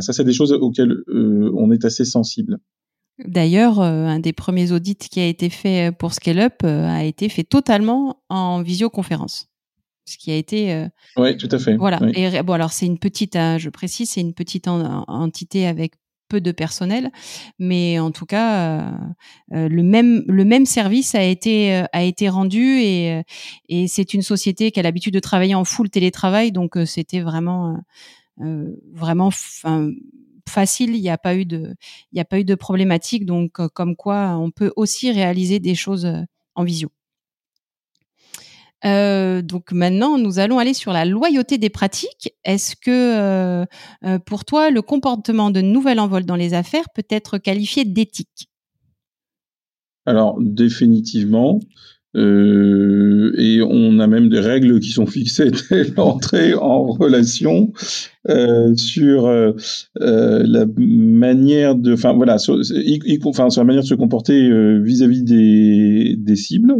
ça, 0.00 0.14
c'est 0.14 0.24
des 0.24 0.32
choses 0.34 0.52
auxquelles 0.52 0.96
on 1.08 1.70
est 1.70 1.84
assez 1.86 2.06
sensible. 2.06 2.58
D'ailleurs, 3.26 3.80
un 3.80 4.20
des 4.20 4.34
premiers 4.34 4.72
audits 4.72 4.96
qui 4.96 5.20
a 5.20 5.26
été 5.26 5.48
fait 5.50 5.94
pour 5.98 6.12
Scale 6.12 6.40
Up 6.40 6.64
a 6.64 7.04
été 7.04 7.28
fait 7.30 7.44
totalement 7.44 8.22
en 8.28 8.62
visioconférence 8.62 9.47
ce 10.08 10.18
qui 10.18 10.30
a 10.30 10.36
été. 10.36 10.72
Euh, 10.72 10.88
oui, 11.16 11.36
tout 11.36 11.48
à 11.50 11.58
fait. 11.58 11.76
Voilà. 11.76 12.00
Et 12.14 12.42
bon, 12.42 12.54
alors 12.54 12.72
c'est 12.72 12.86
une 12.86 12.98
petite, 12.98 13.36
hein, 13.36 13.58
je 13.58 13.70
précise, 13.70 14.10
c'est 14.10 14.20
une 14.20 14.34
petite 14.34 14.68
entité 14.68 15.66
avec 15.66 15.94
peu 16.28 16.40
de 16.42 16.52
personnel, 16.52 17.10
mais 17.58 17.98
en 17.98 18.10
tout 18.10 18.26
cas, 18.26 18.80
euh, 18.80 18.90
euh, 19.54 19.68
le 19.68 19.82
même 19.82 20.24
le 20.26 20.44
même 20.44 20.66
service 20.66 21.14
a 21.14 21.22
été 21.22 21.84
a 21.92 22.02
été 22.02 22.28
rendu 22.28 22.80
et 22.80 23.22
et 23.68 23.88
c'est 23.88 24.12
une 24.12 24.20
société 24.20 24.70
qui 24.70 24.78
a 24.78 24.82
l'habitude 24.82 25.14
de 25.14 25.20
travailler 25.20 25.54
en 25.54 25.64
full 25.64 25.88
télétravail, 25.88 26.52
donc 26.52 26.76
c'était 26.84 27.20
vraiment 27.20 27.78
vraiment 28.92 29.30
facile. 30.46 30.94
Il 30.94 31.00
n'y 31.00 31.10
a 31.10 31.18
pas 31.18 31.34
eu 31.34 31.46
de 31.46 31.74
il 32.12 32.16
n'y 32.16 32.20
a 32.20 32.26
pas 32.26 32.40
eu 32.40 32.44
de 32.44 32.54
problématique, 32.54 33.24
donc 33.24 33.52
comme 33.68 33.96
quoi 33.96 34.36
on 34.38 34.50
peut 34.50 34.72
aussi 34.76 35.10
réaliser 35.10 35.60
des 35.60 35.74
choses 35.74 36.12
en 36.54 36.64
visio. 36.64 36.90
Euh, 38.84 39.42
donc 39.42 39.72
maintenant, 39.72 40.18
nous 40.18 40.38
allons 40.38 40.58
aller 40.58 40.74
sur 40.74 40.92
la 40.92 41.04
loyauté 41.04 41.58
des 41.58 41.70
pratiques. 41.70 42.32
Est-ce 42.44 42.76
que 42.76 42.90
euh, 42.90 43.64
euh, 44.04 44.18
pour 44.18 44.44
toi, 44.44 44.70
le 44.70 44.82
comportement 44.82 45.50
de 45.50 45.60
nouvel 45.60 45.98
envol 45.98 46.24
dans 46.24 46.36
les 46.36 46.54
affaires 46.54 46.88
peut 46.94 47.06
être 47.10 47.38
qualifié 47.38 47.84
d'éthique? 47.84 48.48
Alors 50.06 50.38
définitivement. 50.40 51.60
et 52.14 53.60
on 53.62 53.98
a 53.98 54.06
même 54.06 54.28
des 54.28 54.40
règles 54.40 54.80
qui 54.80 54.90
sont 54.90 55.06
fixées 55.06 55.50
dès 55.70 55.84
l'entrée 55.96 56.54
en 56.54 56.86
relation 56.86 57.72
sur 58.76 59.28
la 59.94 60.64
manière 60.76 61.74
de, 61.74 61.92
enfin 61.92 62.14
voilà, 62.14 62.38
sur, 62.38 62.56
la 62.56 63.64
manière 63.64 63.82
de 63.82 63.86
se 63.86 63.94
comporter 63.94 64.40
vis-à- 64.80 65.06
-vis 65.06 65.22
des, 65.22 66.16
des 66.16 66.36
cibles. 66.36 66.74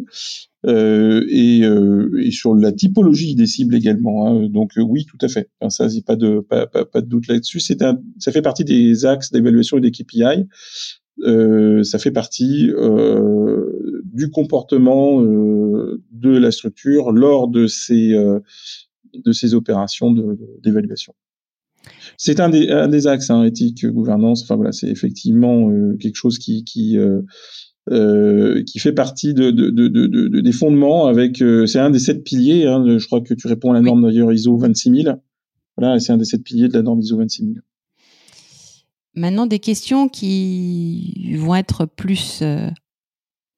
Euh, 0.67 1.25
et, 1.29 1.63
euh, 1.63 2.11
et, 2.21 2.33
sur 2.33 2.53
la 2.53 2.73
typologie 2.73 3.37
des 3.37 3.47
cibles 3.47 3.77
également. 3.77 4.27
Hein. 4.27 4.49
Donc 4.49 4.77
euh, 4.77 4.83
oui, 4.83 5.05
tout 5.05 5.19
à 5.21 5.29
fait. 5.29 5.49
Enfin, 5.61 5.71
ça, 5.71 5.89
c'est 5.89 6.05
pas 6.05 6.17
de 6.17 6.41
pas, 6.41 6.67
pas, 6.67 6.85
pas, 6.85 7.01
de 7.01 7.07
doute 7.07 7.29
là-dessus. 7.29 7.61
C'est 7.61 7.81
un, 7.83 8.01
ça 8.19 8.33
fait 8.33 8.43
partie 8.43 8.65
des 8.65 9.05
axes 9.07 9.31
d'évaluation 9.31 9.79
et 9.79 9.81
des 9.81 9.93
KPI. 9.93 10.49
Euh, 11.25 11.85
ça 11.85 12.01
fait 12.01 12.11
partie 12.11 12.71
euh, 12.71 14.03
du 14.05 14.31
comportement 14.31 15.21
de 15.23 16.31
la 16.37 16.51
structure 16.51 17.13
lors 17.13 17.47
de 17.47 17.69
ces 17.69 18.15
de 19.15 19.33
ces 19.33 19.55
opérations 19.55 20.13
d'évaluation. 20.61 21.15
C'est 22.17 22.41
un 22.41 22.49
des, 22.49 22.69
un 22.69 22.89
des 22.89 23.07
axes 23.07 23.31
hein, 23.31 23.45
éthique, 23.45 23.87
gouvernance. 23.87 24.43
Enfin 24.43 24.57
voilà, 24.57 24.73
c'est 24.73 24.89
effectivement 24.89 25.71
quelque 26.01 26.17
chose 26.17 26.39
qui, 26.39 26.65
qui 26.65 26.99
euh, 27.91 28.63
qui 28.65 28.79
fait 28.79 28.93
partie 28.93 29.33
de, 29.33 29.51
de, 29.51 29.71
de, 29.71 29.89
de 29.89 30.41
des 30.41 30.53
fondements 30.53 31.07
avec 31.07 31.41
euh, 31.41 31.65
c'est 31.65 31.79
un 31.79 31.91
des 31.91 31.99
sept 31.99 32.23
piliers 32.23 32.67
hein, 32.67 32.99
je 32.99 33.07
crois 33.07 33.21
que 33.21 33.33
tu 33.33 33.47
réponds 33.47 33.71
à 33.71 33.75
la 33.75 33.81
norme 33.81 34.03
d'ailleurs 34.03 34.31
ISO 34.33 34.59
26000 34.59 35.19
voilà 35.77 35.99
c'est 35.99 36.13
un 36.13 36.19
des 36.19 36.25
sept 36.25 36.43
piliers 36.43 36.69
de 36.69 36.75
la 36.75 36.83
norme 36.83 37.01
ISO 37.01 37.17
26000 37.17 37.63
maintenant 39.15 39.47
des 39.47 39.59
questions 39.59 40.09
qui 40.09 41.35
vont 41.37 41.55
être 41.55 41.87
plus 41.87 42.41
euh, 42.43 42.69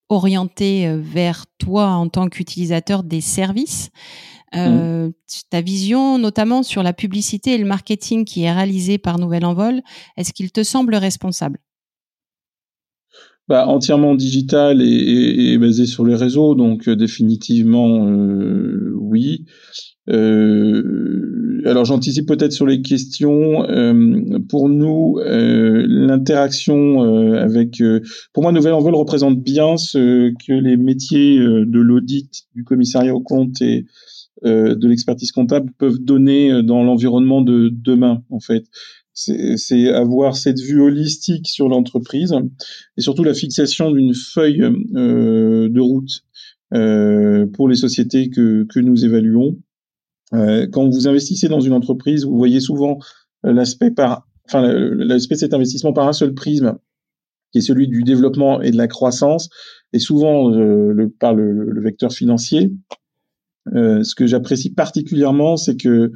orientées 0.08 0.94
vers 0.96 1.46
toi 1.58 1.88
en 1.88 2.08
tant 2.08 2.28
qu'utilisateur 2.28 3.02
des 3.02 3.20
services. 3.20 3.90
Mmh. 4.52 5.10
ta 5.48 5.60
vision 5.60 6.18
notamment 6.18 6.64
sur 6.64 6.82
la 6.82 6.92
publicité 6.92 7.52
et 7.52 7.58
le 7.58 7.64
marketing 7.64 8.24
qui 8.24 8.42
est 8.42 8.52
réalisé 8.52 8.98
par 8.98 9.20
Nouvel 9.20 9.44
Envol 9.44 9.80
est-ce 10.16 10.32
qu'il 10.32 10.50
te 10.50 10.64
semble 10.64 10.96
responsable? 10.96 11.60
Bah, 13.50 13.66
entièrement 13.66 14.14
digital 14.14 14.80
et, 14.80 15.52
et, 15.52 15.58
basé 15.58 15.84
sur 15.84 16.06
les 16.06 16.14
réseaux, 16.14 16.54
donc 16.54 16.86
euh, 16.86 16.94
définitivement 16.94 18.06
euh, 18.06 18.92
oui. 18.94 19.44
Euh, 20.08 21.60
alors 21.66 21.84
j'anticipe 21.84 22.28
peut-être 22.28 22.52
sur 22.52 22.64
les 22.64 22.80
questions. 22.80 23.64
Euh, 23.68 24.38
pour 24.48 24.68
nous, 24.68 25.18
euh, 25.18 25.84
l'interaction 25.88 27.00
avec, 27.34 27.82
pour 28.32 28.44
moi, 28.44 28.52
Nouvelle 28.52 28.74
Envol 28.74 28.94
représente 28.94 29.42
bien 29.42 29.76
ce 29.76 30.30
que 30.46 30.52
les 30.52 30.76
métiers 30.76 31.40
de 31.40 31.80
l'audit, 31.80 32.44
du 32.54 32.62
commissariat 32.62 33.12
au 33.12 33.20
compte 33.20 33.60
et 33.62 33.84
de 34.44 34.88
l'expertise 34.88 35.32
comptable 35.32 35.72
peuvent 35.76 35.98
donner 35.98 36.62
dans 36.62 36.84
l'environnement 36.84 37.42
de 37.42 37.68
demain, 37.72 38.22
en 38.30 38.38
fait. 38.38 38.64
C'est 39.12 39.88
avoir 39.88 40.36
cette 40.36 40.60
vue 40.60 40.80
holistique 40.80 41.48
sur 41.48 41.68
l'entreprise 41.68 42.34
et 42.96 43.00
surtout 43.00 43.24
la 43.24 43.34
fixation 43.34 43.90
d'une 43.90 44.14
feuille 44.14 44.62
euh, 44.62 45.68
de 45.68 45.80
route 45.80 46.24
euh, 46.72 47.46
pour 47.46 47.68
les 47.68 47.76
sociétés 47.76 48.30
que, 48.30 48.64
que 48.72 48.80
nous 48.80 49.04
évaluons. 49.04 49.58
Euh, 50.32 50.66
quand 50.70 50.88
vous 50.88 51.08
investissez 51.08 51.48
dans 51.48 51.60
une 51.60 51.72
entreprise, 51.72 52.24
vous 52.24 52.36
voyez 52.36 52.60
souvent 52.60 52.98
l'aspect 53.42 53.90
par, 53.90 54.28
enfin 54.46 54.62
l'aspect 54.72 55.34
de 55.34 55.40
cet 55.40 55.54
investissement 55.54 55.92
par 55.92 56.06
un 56.06 56.12
seul 56.12 56.34
prisme, 56.34 56.78
qui 57.52 57.58
est 57.58 57.62
celui 57.62 57.88
du 57.88 58.04
développement 58.04 58.60
et 58.62 58.70
de 58.70 58.76
la 58.76 58.86
croissance, 58.86 59.48
et 59.92 59.98
souvent 59.98 60.48
le, 60.50 61.12
par 61.18 61.34
le, 61.34 61.52
le 61.52 61.82
vecteur 61.82 62.12
financier. 62.12 62.70
ce 63.74 64.14
que 64.14 64.26
j'apprécie 64.26 64.72
particulièrement, 64.72 65.56
c'est 65.56 65.76
que 65.76 66.12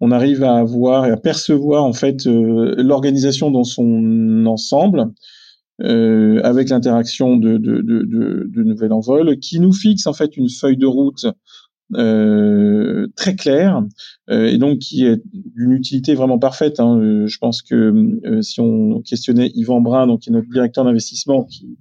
on 0.00 0.10
arrive 0.10 0.44
à 0.44 0.54
avoir 0.56 1.06
et 1.06 1.10
à 1.10 1.16
percevoir 1.16 1.84
en 1.84 1.92
fait 1.92 2.26
euh, 2.26 2.74
l'organisation 2.76 3.50
dans 3.50 3.64
son 3.64 4.44
ensemble 4.46 5.10
euh, 5.82 6.40
avec 6.42 6.70
l'interaction 6.70 7.36
de, 7.36 7.58
de, 7.58 7.80
de, 7.82 8.02
de, 8.02 8.46
de 8.48 8.62
Nouvel 8.62 8.92
Envol 8.92 9.38
qui 9.38 9.60
nous 9.60 9.72
fixe 9.72 10.06
en 10.06 10.12
fait 10.12 10.36
une 10.36 10.48
feuille 10.48 10.76
de 10.76 10.86
route 10.86 11.26
euh, 11.94 13.06
très 13.14 13.36
claire 13.36 13.80
euh, 14.28 14.48
et 14.48 14.58
donc 14.58 14.80
qui 14.80 15.06
est 15.06 15.22
d'une 15.32 15.70
utilité 15.70 16.16
vraiment 16.16 16.38
parfaite. 16.38 16.80
Hein. 16.80 16.98
Euh, 16.98 17.26
je 17.28 17.38
pense 17.38 17.62
que 17.62 18.40
si 18.42 18.60
on 18.60 19.02
questionnait 19.02 19.52
Yvan 19.54 19.80
Brun, 19.80 20.08
donc 20.08 20.22
qui 20.22 20.30
est 20.30 20.32
notre 20.32 20.48
directeur 20.48 20.84
d'investissement, 20.84 21.44
qui, 21.44 21.78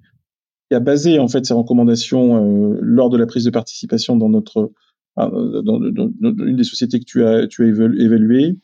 qui, 0.70 0.76
a 0.76 0.80
basé 0.80 1.18
en 1.18 1.28
fait 1.28 1.46
ses 1.46 1.56
recommandations 1.56 2.78
lors 2.82 3.10
de 3.10 3.18
la 3.18 3.26
prise 3.26 3.46
de 3.46 3.50
participation 3.50 4.16
dans 4.16 4.30
notre 4.30 4.72
euh, 5.20 5.62
dans, 5.62 5.80
une 5.82 6.56
des 6.56 6.64
sociétés 6.64 7.00
que 7.00 7.06
tu 7.06 7.24
as, 7.24 7.48
tu 7.48 7.64
as 7.64 7.68
évaluées, 7.68 8.58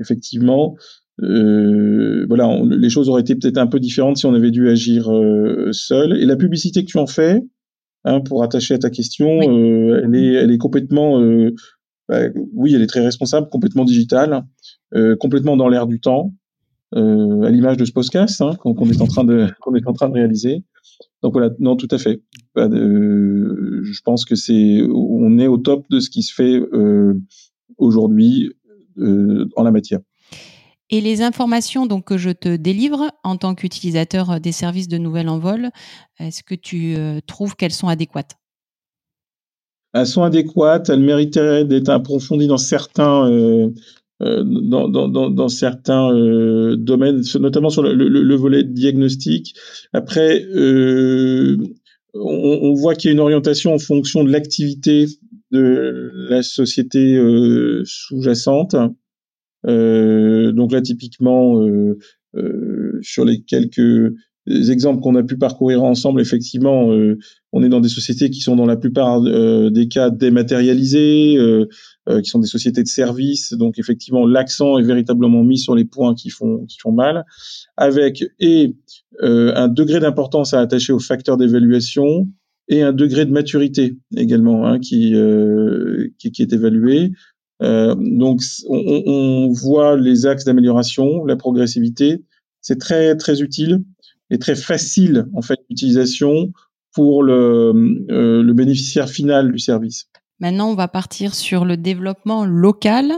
effectivement, 0.00 0.76
euh, 1.22 2.26
voilà, 2.28 2.60
les 2.62 2.90
choses 2.90 3.08
auraient 3.08 3.22
été 3.22 3.34
peut-être 3.34 3.58
un 3.58 3.66
peu 3.66 3.80
différentes 3.80 4.18
si 4.18 4.26
on 4.26 4.34
avait 4.34 4.50
dû 4.50 4.68
agir 4.68 5.10
euh, 5.10 5.70
seul. 5.72 6.16
Et 6.20 6.26
la 6.26 6.36
publicité 6.36 6.84
que 6.84 6.90
tu 6.90 6.98
en 6.98 7.06
fais, 7.06 7.42
hein, 8.04 8.20
pour 8.20 8.42
attacher 8.42 8.74
à 8.74 8.78
ta 8.78 8.90
question, 8.90 9.40
euh, 9.42 10.02
elle, 10.04 10.14
est, 10.14 10.34
elle 10.34 10.50
est 10.50 10.58
complètement, 10.58 11.20
euh, 11.20 11.54
bah, 12.08 12.20
oui, 12.52 12.74
elle 12.74 12.82
est 12.82 12.86
très 12.86 13.04
responsable, 13.04 13.48
complètement 13.48 13.84
digitale, 13.84 14.44
euh, 14.94 15.16
complètement 15.16 15.56
dans 15.56 15.68
l'air 15.68 15.86
du 15.86 16.00
temps, 16.00 16.32
à 16.94 17.50
l'image 17.50 17.76
de 17.76 17.84
ce 17.84 17.92
podcast 17.92 18.40
hein, 18.40 18.54
qu'on 18.56 18.88
est 18.88 19.02
en 19.02 19.06
train 19.06 19.24
de 19.24 19.48
qu'on 19.60 19.74
est 19.74 19.86
en 19.86 19.92
train 19.92 20.08
de 20.08 20.14
réaliser. 20.14 20.64
Donc 21.22 21.32
voilà, 21.32 21.50
non, 21.58 21.76
tout 21.76 21.88
à 21.90 21.98
fait. 21.98 22.22
Je 22.56 24.00
pense 24.02 24.24
que 24.24 24.34
c'est, 24.34 24.82
on 24.82 25.38
est 25.38 25.46
au 25.46 25.58
top 25.58 25.86
de 25.90 26.00
ce 26.00 26.10
qui 26.10 26.22
se 26.22 26.34
fait 26.34 26.60
euh, 26.72 27.14
aujourd'hui 27.78 28.52
euh, 28.98 29.48
en 29.56 29.62
la 29.62 29.70
matière. 29.70 30.00
Et 30.88 31.00
les 31.00 31.22
informations 31.22 31.86
donc 31.86 32.04
que 32.04 32.16
je 32.16 32.30
te 32.30 32.54
délivre 32.54 33.10
en 33.24 33.36
tant 33.36 33.54
qu'utilisateur 33.54 34.40
des 34.40 34.52
services 34.52 34.88
de 34.88 34.98
Nouvelle 34.98 35.28
Envol, 35.28 35.70
est-ce 36.20 36.44
que 36.44 36.54
tu 36.54 36.94
euh, 36.96 37.18
trouves 37.26 37.56
qu'elles 37.56 37.72
sont 37.72 37.88
adéquates? 37.88 38.36
Elles 39.92 40.06
sont 40.06 40.22
adéquates. 40.22 40.88
Elles 40.88 41.00
mériteraient 41.00 41.64
d'être 41.64 41.88
approfondies 41.88 42.46
dans 42.46 42.58
certains 42.58 43.28
euh, 44.22 44.42
dans, 44.42 44.88
dans, 44.88 45.08
dans, 45.08 45.48
certains 45.48 46.10
euh, 46.10 46.74
domaines, 46.74 47.22
notamment 47.38 47.68
sur 47.68 47.82
le, 47.82 47.92
le, 47.92 48.34
volet 48.34 48.64
diagnostic. 48.64 49.54
Après, 49.92 50.42
on, 52.20 52.58
on, 52.62 52.74
voit 52.74 52.94
qu'il 52.94 53.08
y 53.08 53.10
a 53.10 53.12
une 53.12 53.20
orientation 53.20 53.74
en 53.74 53.78
fonction 53.78 54.24
de 54.24 54.30
l'activité 54.30 55.06
de 55.50 56.10
la 56.28 56.42
société 56.42 57.18
sous-jacente. 57.84 58.74
donc 59.64 60.72
là, 60.72 60.80
typiquement, 60.82 61.60
sur 63.02 63.24
les 63.24 63.42
quelques 63.42 64.12
exemples 64.46 65.00
qu'on 65.00 65.14
a 65.16 65.22
pu 65.22 65.38
parcourir 65.38 65.82
ensemble, 65.82 66.20
effectivement, 66.20 66.90
on 67.56 67.62
est 67.62 67.70
dans 67.70 67.80
des 67.80 67.88
sociétés 67.88 68.28
qui 68.28 68.40
sont 68.40 68.54
dans 68.54 68.66
la 68.66 68.76
plupart 68.76 69.22
des 69.22 69.88
cas 69.88 70.10
dématérialisées, 70.10 71.36
euh, 71.38 72.20
qui 72.20 72.28
sont 72.28 72.38
des 72.38 72.46
sociétés 72.46 72.82
de 72.82 72.88
services. 72.88 73.54
Donc 73.54 73.78
effectivement, 73.78 74.26
l'accent 74.26 74.78
est 74.78 74.82
véritablement 74.82 75.42
mis 75.42 75.58
sur 75.58 75.74
les 75.74 75.86
points 75.86 76.14
qui 76.14 76.28
font 76.28 76.66
qui 76.66 76.78
font 76.78 76.92
mal, 76.92 77.24
avec 77.76 78.24
et 78.38 78.76
euh, 79.22 79.52
un 79.54 79.68
degré 79.68 80.00
d'importance 80.00 80.52
à 80.52 80.60
attacher 80.60 80.92
aux 80.92 80.98
facteurs 80.98 81.38
d'évaluation 81.38 82.28
et 82.68 82.82
un 82.82 82.92
degré 82.92 83.24
de 83.24 83.32
maturité 83.32 83.96
également 84.16 84.66
hein, 84.66 84.78
qui, 84.78 85.14
euh, 85.14 86.08
qui, 86.18 86.32
qui 86.32 86.42
est 86.42 86.52
évalué. 86.52 87.12
Euh, 87.62 87.94
donc 87.96 88.42
on, 88.68 89.02
on, 89.06 89.52
voit 89.52 89.96
les 89.96 90.26
axes 90.26 90.44
d'amélioration, 90.44 91.24
la 91.24 91.36
progressivité. 91.36 92.22
C'est 92.60 92.78
très 92.78 93.16
très 93.16 93.40
utile 93.40 93.82
et 94.30 94.38
très 94.38 94.56
facile 94.56 95.26
en 95.32 95.40
fait 95.40 95.58
d'utilisation 95.70 96.52
pour 96.96 97.22
le, 97.22 97.74
euh, 98.10 98.42
le 98.42 98.52
bénéficiaire 98.54 99.10
final 99.10 99.52
du 99.52 99.58
service. 99.58 100.08
Maintenant, 100.40 100.70
on 100.70 100.74
va 100.74 100.88
partir 100.88 101.34
sur 101.34 101.66
le 101.66 101.76
développement 101.76 102.46
local, 102.46 103.12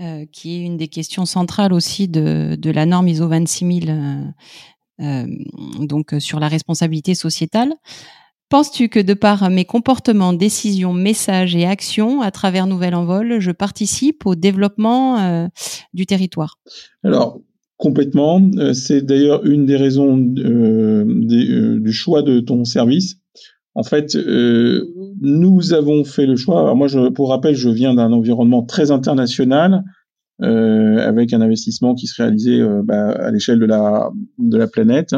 euh, 0.00 0.24
qui 0.32 0.56
est 0.56 0.60
une 0.64 0.78
des 0.78 0.88
questions 0.88 1.26
centrales 1.26 1.74
aussi 1.74 2.08
de, 2.08 2.56
de 2.58 2.70
la 2.70 2.86
norme 2.86 3.06
ISO 3.06 3.28
26000, 3.28 3.90
euh, 3.90 5.04
euh, 5.04 5.26
donc 5.80 6.14
sur 6.18 6.40
la 6.40 6.48
responsabilité 6.48 7.14
sociétale. 7.14 7.74
Penses-tu 8.48 8.88
que 8.88 9.00
de 9.00 9.12
par 9.12 9.50
mes 9.50 9.66
comportements, 9.66 10.32
décisions, 10.32 10.94
messages 10.94 11.54
et 11.54 11.66
actions 11.66 12.22
à 12.22 12.30
travers 12.30 12.66
Nouvel 12.66 12.94
Envol, 12.94 13.40
je 13.40 13.50
participe 13.50 14.24
au 14.24 14.36
développement 14.36 15.50
du 15.92 16.06
territoire? 16.06 16.58
Alors, 17.04 17.40
complètement. 17.78 18.42
C'est 18.74 19.00
d'ailleurs 19.00 19.46
une 19.46 19.64
des 19.64 19.76
raisons 19.76 20.18
des, 20.18 21.80
du 21.80 21.92
choix 21.92 22.22
de 22.22 22.40
ton 22.40 22.64
service 22.64 23.18
en 23.78 23.84
fait, 23.84 24.16
euh, 24.16 24.92
nous 25.20 25.72
avons 25.72 26.02
fait 26.02 26.26
le 26.26 26.34
choix. 26.34 26.62
Alors 26.62 26.74
moi, 26.74 26.88
je, 26.88 27.10
pour 27.10 27.28
rappel, 27.28 27.54
je 27.54 27.68
viens 27.68 27.94
d'un 27.94 28.10
environnement 28.10 28.64
très 28.64 28.90
international, 28.90 29.84
euh, 30.42 30.98
avec 30.98 31.32
un 31.32 31.40
investissement 31.40 31.94
qui 31.94 32.08
se 32.08 32.20
réalisait 32.20 32.60
euh, 32.60 32.82
bah, 32.84 33.10
à 33.10 33.30
l'échelle 33.30 33.60
de 33.60 33.66
la 33.66 34.10
de 34.38 34.58
la 34.58 34.66
planète. 34.66 35.14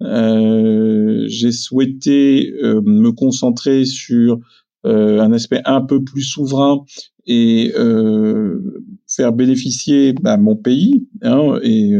J'ai 0.00 1.52
souhaité 1.52 2.52
me 2.62 3.10
concentrer 3.12 3.84
sur 3.84 4.40
un 4.82 5.32
aspect 5.32 5.62
un 5.64 5.80
peu 5.80 6.02
plus 6.02 6.22
souverain 6.22 6.80
et 7.26 7.72
faire 9.14 9.32
bénéficier 9.32 10.12
bah, 10.12 10.36
mon 10.36 10.56
pays 10.56 11.06
hein, 11.22 11.58
et 11.62 11.92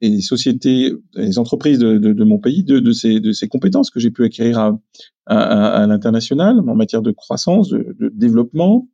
et 0.00 0.10
les 0.10 0.20
sociétés, 0.20 0.92
les 1.14 1.38
entreprises 1.38 1.78
de, 1.78 1.98
de, 1.98 2.12
de 2.12 2.24
mon 2.24 2.38
pays 2.38 2.64
de, 2.64 2.78
de, 2.78 2.92
ces, 2.92 3.20
de 3.20 3.32
ces 3.32 3.48
compétences 3.48 3.90
que 3.90 4.00
j'ai 4.00 4.10
pu 4.10 4.24
acquérir 4.24 4.58
à, 4.58 4.78
à, 5.26 5.82
à 5.82 5.86
l'international 5.86 6.58
en 6.58 6.74
matière 6.74 7.00
de 7.00 7.12
croissance, 7.12 7.68
de, 7.68 7.96
de 7.98 8.10
développement. 8.12 8.88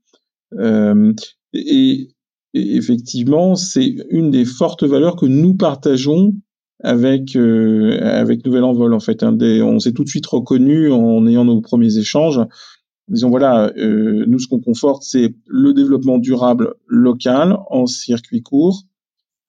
Euh, 0.59 1.13
et, 1.53 2.11
et, 2.55 2.77
effectivement, 2.77 3.57
c'est 3.57 3.97
une 4.11 4.31
des 4.31 4.45
fortes 4.45 4.85
valeurs 4.85 5.17
que 5.17 5.27
nous 5.27 5.55
partageons 5.55 6.35
avec 6.83 7.35
euh, 7.35 7.99
avec 8.03 8.45
Nouvel 8.45 8.65
Envol. 8.65 8.95
En 8.95 9.01
fait, 9.01 9.23
hein, 9.23 9.33
des, 9.33 9.63
on 9.63 9.79
s'est 9.79 9.93
tout 9.93 10.05
de 10.05 10.09
suite 10.09 10.27
reconnu 10.27 10.93
en 10.93 11.27
ayant 11.27 11.45
nos 11.45 11.61
premiers 11.61 11.99
échanges. 11.99 12.41
Disons 13.11 13.29
voilà, 13.29 13.73
euh, 13.77 14.25
nous 14.27 14.39
ce 14.39 14.49
qu'on 14.49 14.61
conforte, 14.61 15.03
c'est 15.03 15.35
le 15.47 15.75
développement 15.75 16.19
durable 16.19 16.75
local 16.87 17.59
en 17.69 17.87
circuit 17.87 18.43
court, 18.43 18.85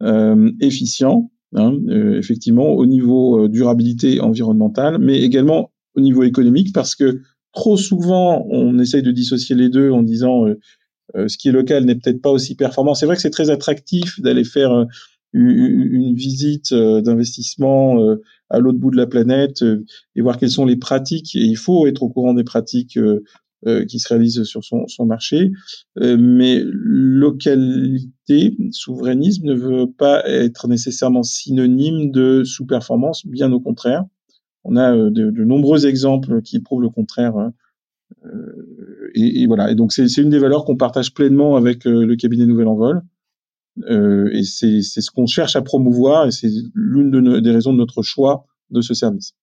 euh, 0.02 0.52
efficient 0.60 1.32
Hein, 1.54 1.78
euh, 1.89 2.17
effectivement, 2.17 2.69
au 2.69 2.86
niveau 2.86 3.43
euh, 3.43 3.50
durabilité 3.50 4.21
environnementale, 4.21 5.00
mais 5.00 5.19
également 5.21 5.71
au 5.95 6.02
niveau 6.02 6.24
économique, 6.24 6.74
parce 6.74 6.95
que 6.95 7.21
trop 7.54 7.76
souvent, 7.76 8.45
on 8.50 8.80
essaye 8.80 9.04
de 9.04 9.12
dissocier 9.12 9.56
les 9.56 9.67
deux 9.67 9.91
en 9.91 10.02
disant 10.02 10.45
euh, 10.45 11.28
ce 11.28 11.38
qui 11.38 11.50
est 11.50 11.52
local 11.52 11.84
n'est 11.84 11.95
peut-être 11.95 12.21
pas 12.21 12.32
aussi 12.32 12.56
performant. 12.56 12.93
C'est 12.93 13.06
vrai 13.06 13.17
que 13.17 13.21
c'est 13.21 13.32
très 13.32 13.50
attractif 13.50 14.21
d'aller 14.21 14.45
faire 14.45 14.86
une 15.34 16.15
visite 16.15 16.74
d'investissement 16.74 17.97
à 18.50 18.60
l'autre 18.60 18.80
bout 18.80 18.91
de 18.91 18.95
la 18.95 19.08
planète 19.08 19.62
et 20.15 20.21
voir 20.21 20.38
quelles 20.38 20.52
sont 20.52 20.65
les 20.65 20.78
pratiques. 20.78 21.36
Et 21.36 21.43
il 21.43 21.58
faut 21.58 21.86
être 21.86 22.04
au 22.04 22.10
courant 22.10 22.34
des 22.34 22.45
pratiques 22.45 22.97
euh, 23.67 23.86
qui 23.86 24.00
se 24.00 24.10
réalise 24.10 24.43
sur 24.43 24.63
son, 24.63 24.88
son 24.88 25.06
marché. 25.06 25.52
Euh, 26.00 26.17
mais 26.19 26.62
localité, 26.63 28.58
souverainisme 28.71 29.45
ne 29.45 29.54
veut 29.54 29.91
pas 29.91 30.28
être 30.28 30.67
nécessairement 30.67 31.24
synonyme 31.24 32.12
de 32.12 32.43
sous-performance, 32.43 33.26
bien 33.26 33.52
au 33.52 33.60
contraire. 33.60 34.04
On 34.63 34.76
a 34.76 34.95
euh, 34.95 35.10
de, 35.10 35.32
de, 35.32 35.43
nombreux 35.43 35.86
exemples 35.86 36.41
qui 36.41 36.60
prouvent 36.60 36.82
le 36.82 36.89
contraire. 36.89 37.36
Hein. 37.38 37.54
Et, 39.15 39.41
et, 39.41 39.47
voilà. 39.47 39.71
Et 39.71 39.76
donc 39.76 39.93
c'est 39.93 40.06
une 40.17 40.30
des 40.30 40.39
valeurs 40.39 40.65
qu'on 40.65 40.78
partage 40.78 41.13
pleinement 41.13 41.56
avec 41.56 41.86
le 41.86 42.15
cabinet 42.15 42.45
Nouvel 42.45 42.67
Envol. 42.67 43.02
Euh, 43.84 44.30
et 44.34 44.43
c'est 44.43 44.82
ce 44.82 45.12
qu'on 45.12 45.28
cherche 45.28 45.56
à 45.56 45.62
promouvoir 45.62 46.28
et 46.28 46.32
c'est 46.32 46.50
l'une 46.76 47.10
de 47.10 47.39
des 47.39 47.52
raisons 47.52 47.71
de 47.71 47.78
notre 47.78 48.02
choix 48.02 48.45
de 48.69 48.82
ce 48.82 48.93
service. 48.93 49.34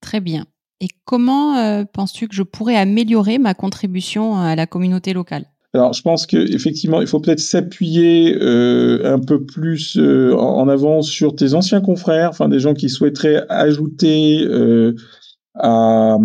Très 0.00 0.20
bien. 0.20 0.46
Et 0.82 0.88
comment 1.04 1.56
euh, 1.58 1.84
penses-tu 1.84 2.26
que 2.26 2.34
je 2.34 2.42
pourrais 2.42 2.74
améliorer 2.74 3.38
ma 3.38 3.54
contribution 3.54 4.36
à 4.36 4.56
la 4.56 4.66
communauté 4.66 5.12
locale? 5.12 5.44
Alors, 5.74 5.92
je 5.92 6.02
pense 6.02 6.26
qu'effectivement, 6.26 7.00
il 7.00 7.06
faut 7.06 7.20
peut-être 7.20 7.40
s'appuyer 7.40 8.36
un 8.42 9.20
peu 9.20 9.46
plus 9.46 9.96
en 9.98 10.68
avant 10.68 11.00
sur 11.00 11.34
tes 11.34 11.54
anciens 11.54 11.80
confrères, 11.80 12.28
enfin 12.28 12.50
des 12.50 12.58
gens 12.58 12.74
qui 12.74 12.90
souhaiteraient 12.90 13.46
ajouter 13.48 14.46
à, 15.54 16.18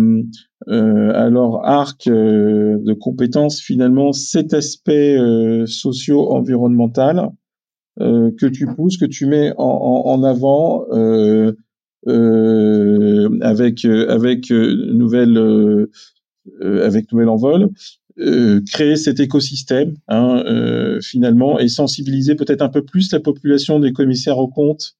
à 0.66 1.30
leur 1.30 1.64
arc 1.64 2.08
de 2.08 2.92
compétences 2.92 3.58
finalement 3.58 4.12
cet 4.12 4.52
aspect 4.52 5.16
socio-environnemental 5.66 7.30
que 7.98 8.46
tu 8.46 8.66
pousses, 8.66 8.98
que 8.98 9.06
tu 9.06 9.24
mets 9.24 9.54
en, 9.56 9.64
en, 9.64 10.10
en 10.10 10.22
avant. 10.24 10.84
Euh, 12.08 13.28
avec 13.42 13.84
avec 13.84 14.50
nouvelle 14.50 15.88
avec 16.62 17.12
nouvelle 17.12 17.28
envol 17.28 17.70
euh, 18.20 18.60
créer 18.72 18.96
cet 18.96 19.20
écosystème 19.20 19.94
hein, 20.08 20.42
euh, 20.44 21.00
finalement 21.00 21.60
et 21.60 21.68
sensibiliser 21.68 22.34
peut-être 22.34 22.62
un 22.62 22.68
peu 22.68 22.82
plus 22.82 23.12
la 23.12 23.20
population 23.20 23.78
des 23.78 23.92
commissaires 23.92 24.38
aux 24.38 24.48
comptes 24.48 24.96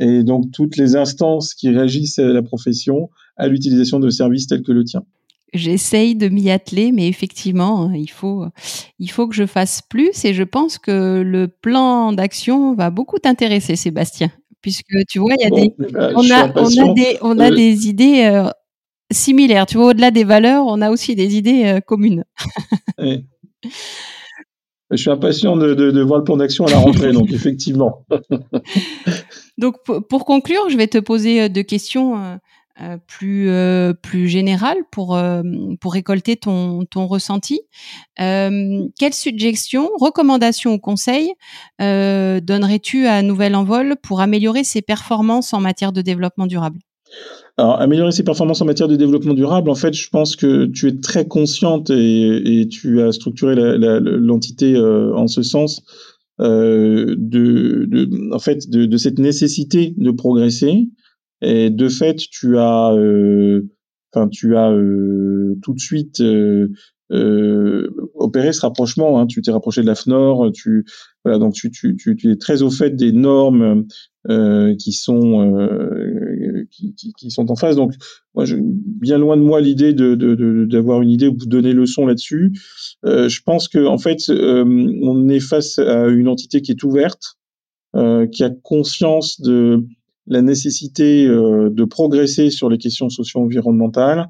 et 0.00 0.22
donc 0.22 0.50
toutes 0.52 0.78
les 0.78 0.96
instances 0.96 1.52
qui 1.52 1.68
réagissent 1.68 2.18
à 2.18 2.28
la 2.28 2.40
profession 2.40 3.10
à 3.36 3.48
l'utilisation 3.48 4.00
de 4.00 4.08
services 4.08 4.46
tels 4.46 4.62
que 4.62 4.72
le 4.72 4.84
tien. 4.84 5.04
J'essaye 5.52 6.14
de 6.14 6.30
m'y 6.30 6.50
atteler, 6.50 6.92
mais 6.92 7.08
effectivement, 7.08 7.92
il 7.92 8.10
faut, 8.10 8.46
il 8.98 9.10
faut 9.10 9.28
que 9.28 9.34
je 9.34 9.44
fasse 9.44 9.82
plus 9.86 10.24
et 10.24 10.32
je 10.32 10.42
pense 10.42 10.78
que 10.78 11.20
le 11.20 11.48
plan 11.48 12.14
d'action 12.14 12.74
va 12.74 12.88
beaucoup 12.88 13.18
t'intéresser, 13.18 13.76
Sébastien, 13.76 14.30
puisque 14.62 14.94
tu 15.08 15.18
vois, 15.18 15.34
il 15.38 15.42
y 15.42 15.46
a 15.46 15.50
des, 15.50 15.74
bah, 15.92 16.12
on, 16.14 16.30
a, 16.30 16.52
on, 16.56 16.90
a, 16.90 16.94
des, 16.94 17.18
on 17.20 17.38
a 17.38 17.50
euh, 17.50 17.54
des 17.54 17.88
idées 17.88 18.24
euh, 18.24 18.48
similaires. 19.12 19.66
Tu 19.66 19.76
vois, 19.76 19.88
au-delà 19.88 20.10
des 20.10 20.24
valeurs, 20.24 20.64
on 20.66 20.80
a 20.80 20.90
aussi 20.90 21.14
des 21.14 21.36
idées 21.36 21.64
euh, 21.66 21.80
communes. 21.80 22.24
Je 22.98 24.96
suis 24.96 25.10
impatient 25.10 25.56
de, 25.56 25.74
de, 25.74 26.02
voir 26.02 26.18
le 26.18 26.24
plan 26.24 26.36
d'action 26.36 26.66
à 26.66 26.70
la 26.70 26.78
rentrée, 26.78 27.12
donc 27.12 27.32
effectivement. 27.32 28.06
donc 29.58 29.76
pour 30.08 30.24
conclure, 30.24 30.68
je 30.70 30.76
vais 30.76 30.86
te 30.86 30.98
poser 30.98 31.48
deux 31.48 31.62
questions 31.62 32.38
euh, 32.82 32.96
plus 33.06 33.48
euh, 33.48 33.92
plus 33.92 34.28
général 34.28 34.76
pour 34.90 35.14
euh, 35.16 35.42
pour 35.80 35.92
récolter 35.92 36.36
ton 36.36 36.84
ton 36.84 37.06
ressenti. 37.06 37.60
quelles 38.16 39.14
suggestions, 39.14 39.88
recommandations 40.00 40.74
ou 40.74 40.78
conseils 40.78 41.32
donnerais-tu 41.78 43.06
à 43.06 43.22
Nouvel 43.22 43.54
Envol 43.54 43.96
pour 44.02 44.20
améliorer 44.20 44.64
ses 44.64 44.82
performances 44.82 45.54
en 45.54 45.60
matière 45.60 45.92
de 45.92 46.02
développement 46.02 46.46
durable? 46.46 46.80
Alors, 47.58 47.80
améliorer 47.80 48.12
ses 48.12 48.24
performances 48.24 48.62
en 48.62 48.64
matière 48.64 48.88
de 48.88 48.96
développement 48.96 49.34
durable, 49.34 49.68
en 49.68 49.74
fait, 49.74 49.92
je 49.92 50.08
pense 50.08 50.34
que 50.34 50.66
tu 50.66 50.88
es 50.88 50.98
très 50.98 51.26
consciente 51.28 51.90
et, 51.90 52.66
tu 52.70 53.02
as 53.02 53.12
structuré 53.12 53.54
l'entité 53.54 54.78
en 54.78 55.28
ce 55.28 55.42
sens 55.42 55.82
de, 56.38 57.14
de, 57.16 58.34
en 58.34 58.38
fait, 58.38 58.70
de, 58.70 58.96
cette 58.96 59.18
nécessité 59.18 59.94
de 59.98 60.10
progresser, 60.10 60.88
et 61.42 61.70
de 61.70 61.88
fait, 61.88 62.16
tu 62.16 62.56
as, 62.56 62.92
euh, 62.94 63.68
enfin, 64.14 64.28
tu 64.28 64.56
as 64.56 64.70
euh, 64.70 65.58
tout 65.62 65.74
de 65.74 65.80
suite 65.80 66.20
euh, 66.20 66.68
opéré 68.14 68.52
ce 68.52 68.60
rapprochement. 68.60 69.20
Hein. 69.20 69.26
Tu 69.26 69.42
t'es 69.42 69.50
rapproché 69.50 69.82
de 69.82 69.86
la 69.86 69.96
FNOR. 69.96 70.52
Tu, 70.52 70.84
voilà, 71.24 71.40
donc 71.40 71.54
tu, 71.54 71.72
tu, 71.72 71.96
tu, 71.96 72.14
tu 72.14 72.30
es 72.30 72.36
très 72.36 72.62
au 72.62 72.70
fait 72.70 72.90
des 72.90 73.10
normes 73.10 73.84
qui 74.78 74.92
sont 74.92 75.68
qui, 76.70 76.94
qui, 76.94 77.12
qui, 77.12 77.30
sont 77.32 77.50
en 77.50 77.56
face. 77.56 77.74
Donc, 77.74 77.92
moi, 78.34 78.44
je, 78.44 78.56
bien 78.60 79.18
loin 79.18 79.36
de 79.36 79.42
moi 79.42 79.60
l'idée 79.60 79.92
de 79.92 80.14
d'avoir 80.64 81.00
de, 81.00 81.04
une 81.04 81.10
idée 81.10 81.26
ou 81.26 81.36
de 81.36 81.44
donner 81.44 81.72
leçon 81.72 82.06
là-dessus. 82.06 82.52
je 83.02 83.42
pense 83.44 83.66
que 83.66 83.84
en 83.84 83.98
fait, 83.98 84.30
on 84.30 85.28
est 85.28 85.40
face 85.40 85.80
à 85.80 86.06
une 86.06 86.28
entité 86.28 86.62
qui 86.62 86.70
est 86.70 86.84
ouverte, 86.84 87.36
qui 88.30 88.44
a 88.44 88.50
conscience 88.62 89.40
de 89.40 89.84
la 90.26 90.42
nécessité 90.42 91.26
euh, 91.26 91.70
de 91.70 91.84
progresser 91.84 92.50
sur 92.50 92.68
les 92.68 92.78
questions 92.78 93.08
socio-environnementales. 93.08 94.28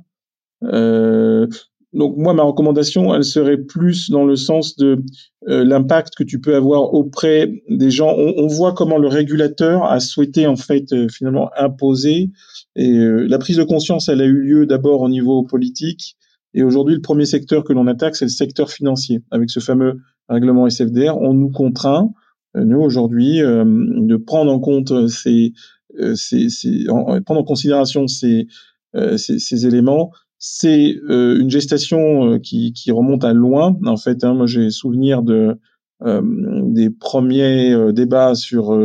Euh, 0.64 1.46
donc 1.92 2.16
moi, 2.16 2.32
ma 2.32 2.42
recommandation, 2.42 3.14
elle 3.14 3.24
serait 3.24 3.58
plus 3.58 4.10
dans 4.10 4.24
le 4.24 4.36
sens 4.36 4.76
de 4.76 5.02
euh, 5.48 5.62
l'impact 5.64 6.14
que 6.16 6.24
tu 6.24 6.40
peux 6.40 6.54
avoir 6.54 6.94
auprès 6.94 7.62
des 7.68 7.90
gens. 7.90 8.14
On, 8.16 8.32
on, 8.38 8.46
voit 8.46 8.72
comment 8.72 8.96
le 8.96 9.08
régulateur 9.08 9.84
a 9.84 10.00
souhaité 10.00 10.46
en 10.46 10.56
fait 10.56 10.86
finalement 11.10 11.50
imposer. 11.56 12.30
Et 12.76 12.90
la 12.90 13.36
prise 13.36 13.58
de 13.58 13.64
conscience, 13.64 14.08
elle 14.08 14.22
a 14.22 14.24
eu 14.24 14.40
lieu 14.40 14.64
d'abord 14.64 15.02
au 15.02 15.10
niveau 15.10 15.42
politique. 15.42 16.16
Et 16.54 16.62
aujourd'hui, 16.62 16.94
le 16.94 17.02
premier 17.02 17.26
secteur 17.26 17.64
que 17.64 17.74
l'on 17.74 17.86
attaque, 17.86 18.16
c'est 18.16 18.24
le 18.24 18.30
secteur 18.30 18.70
financier. 18.70 19.20
Avec 19.30 19.50
ce 19.50 19.60
fameux 19.60 20.00
règlement 20.30 20.66
SFDR, 20.66 21.18
on 21.20 21.34
nous 21.34 21.50
contraint, 21.50 22.10
nous 22.54 22.80
aujourd'hui, 22.80 23.40
de 23.40 24.16
prendre 24.16 24.50
en 24.50 24.58
compte 24.58 25.08
ces, 25.08 25.52
euh, 26.00 26.14
c'est, 26.14 26.48
prendre 27.24 27.40
en 27.40 27.44
considération 27.44 28.06
ces, 28.06 28.46
euh, 28.94 29.16
ces, 29.16 29.38
ces 29.38 29.66
éléments, 29.66 30.10
c'est 30.38 30.96
euh, 31.08 31.38
une 31.38 31.50
gestation 31.50 32.38
qui, 32.40 32.72
qui, 32.72 32.90
remonte 32.90 33.24
à 33.24 33.32
loin. 33.32 33.76
En 33.86 33.96
fait, 33.96 34.24
hein, 34.24 34.34
moi 34.34 34.46
j'ai 34.46 34.70
souvenir 34.70 35.22
de 35.22 35.58
des 36.04 36.90
premiers 36.90 37.92
débats 37.92 38.34
sur 38.34 38.76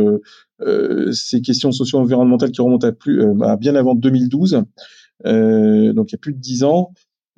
ces 1.10 1.42
questions 1.42 1.72
socio-environnementales 1.72 2.52
qui 2.52 2.60
remontent 2.60 2.86
à 2.86 2.92
plus 2.92 3.20
à 3.42 3.56
bien 3.56 3.74
avant 3.74 3.96
2012, 3.96 4.52
donc 4.52 4.64
il 5.24 6.12
y 6.12 6.14
a 6.14 6.18
plus 6.20 6.32
de 6.32 6.38
dix 6.38 6.62
ans. 6.62 6.92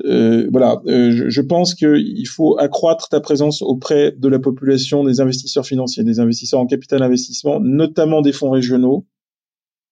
Euh, 0.05 0.49
voilà, 0.51 0.81
je, 0.87 1.29
je, 1.29 1.41
pense 1.41 1.75
qu'il 1.75 2.29
faut 2.29 2.59
accroître 2.59 3.09
ta 3.09 3.21
présence 3.21 3.63
auprès 3.63 4.13
de 4.13 4.29
la 4.29 4.39
population, 4.39 5.05
des 5.05 5.21
investisseurs 5.21 5.67
financiers, 5.67 6.05
des 6.05 6.21
investisseurs 6.21 6.61
en 6.61 6.67
capital 6.67 7.03
investissement, 7.03 7.61
notamment 7.61 8.23
des 8.23 8.33
fonds 8.33 8.51
régionaux, 8.51 9.07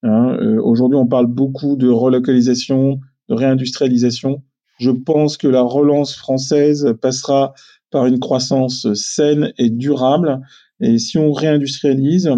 Hein, 0.02 0.36
euh, 0.40 0.60
Aujourd'hui, 0.62 0.96
on 0.96 1.06
parle 1.06 1.26
beaucoup 1.26 1.76
de 1.76 1.88
relocalisation, 1.88 3.00
de 3.28 3.34
réindustrialisation. 3.34 4.42
Je 4.78 4.90
pense 4.90 5.36
que 5.36 5.48
la 5.48 5.62
relance 5.62 6.14
française 6.14 6.94
passera 7.00 7.52
par 7.90 8.06
une 8.06 8.20
croissance 8.20 8.92
saine 8.94 9.52
et 9.58 9.70
durable. 9.70 10.40
Et 10.80 10.98
si 10.98 11.18
on 11.18 11.32
réindustrialise, 11.32 12.30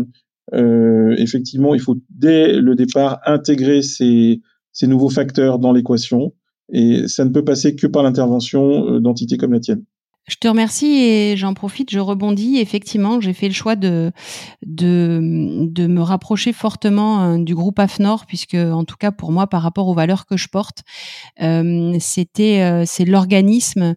euh, 0.55 1.15
effectivement, 1.19 1.75
il 1.75 1.81
faut 1.81 1.99
dès 2.09 2.55
le 2.55 2.75
départ 2.75 3.21
intégrer 3.27 3.83
ces, 3.83 4.41
ces 4.73 4.87
nouveaux 4.87 5.11
facteurs 5.11 5.59
dans 5.59 5.73
l'équation. 5.73 6.35
Et 6.73 7.09
ça 7.09 7.25
ne 7.25 7.31
peut 7.31 7.45
passer 7.45 7.75
que 7.75 7.87
par 7.87 8.03
l'intervention 8.03 8.95
euh, 8.95 9.01
d'entités 9.01 9.37
comme 9.37 9.53
la 9.53 9.61
tienne. 9.61 9.85
Je 10.29 10.37
te 10.37 10.47
remercie 10.47 10.87
et 10.87 11.37
j'en 11.37 11.55
profite, 11.55 11.91
je 11.91 11.99
rebondis. 11.99 12.59
Effectivement, 12.59 13.21
j'ai 13.21 13.33
fait 13.33 13.49
le 13.49 13.55
choix 13.55 13.75
de, 13.75 14.13
de, 14.65 15.67
de 15.67 15.87
me 15.89 16.03
rapprocher 16.03 16.53
fortement 16.53 17.25
euh, 17.25 17.39
du 17.39 17.55
groupe 17.55 17.81
AFNOR, 17.81 18.27
puisque 18.27 18.55
en 18.55 18.85
tout 18.85 18.95
cas 18.97 19.11
pour 19.11 19.33
moi, 19.33 19.49
par 19.49 19.63
rapport 19.63 19.89
aux 19.89 19.95
valeurs 19.95 20.27
que 20.27 20.37
je 20.37 20.47
porte, 20.49 20.85
euh, 21.43 21.97
c'était 21.99 22.61
euh, 22.61 22.85
c'est 22.87 23.05
l'organisme 23.05 23.97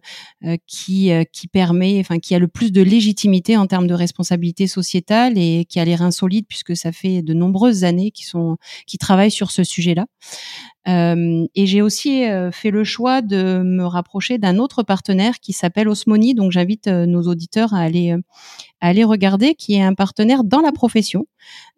qui 0.66 1.10
qui 1.32 1.46
permet, 1.48 2.00
enfin 2.00 2.18
qui 2.18 2.34
a 2.34 2.38
le 2.38 2.48
plus 2.48 2.72
de 2.72 2.82
légitimité 2.82 3.56
en 3.56 3.66
termes 3.66 3.86
de 3.86 3.94
responsabilité 3.94 4.66
sociétale 4.66 5.38
et 5.38 5.64
qui 5.68 5.78
a 5.78 5.84
les 5.84 5.94
reins 5.94 6.10
solides, 6.10 6.46
puisque 6.48 6.76
ça 6.76 6.90
fait 6.90 7.22
de 7.22 7.34
nombreuses 7.34 7.84
années 7.84 8.10
qu'ils 8.10 8.26
sont 8.26 8.56
qui 8.86 8.98
travaillent 8.98 9.30
sur 9.30 9.50
ce 9.50 9.62
sujet-là. 9.62 10.06
Euh, 10.86 11.46
et 11.54 11.66
j'ai 11.66 11.80
aussi 11.80 12.24
euh, 12.26 12.50
fait 12.50 12.70
le 12.70 12.84
choix 12.84 13.22
de 13.22 13.62
me 13.64 13.84
rapprocher 13.86 14.36
d'un 14.36 14.58
autre 14.58 14.82
partenaire 14.82 15.40
qui 15.40 15.52
s'appelle 15.52 15.88
Osmoni. 15.88 16.34
Donc 16.34 16.52
j'invite 16.52 16.88
euh, 16.88 17.06
nos 17.06 17.22
auditeurs 17.22 17.74
à 17.74 17.78
aller 17.78 18.14
aller 18.88 19.04
regarder, 19.04 19.54
qui 19.54 19.74
est 19.74 19.82
un 19.82 19.94
partenaire 19.94 20.44
dans 20.44 20.60
la 20.60 20.70
profession, 20.70 21.26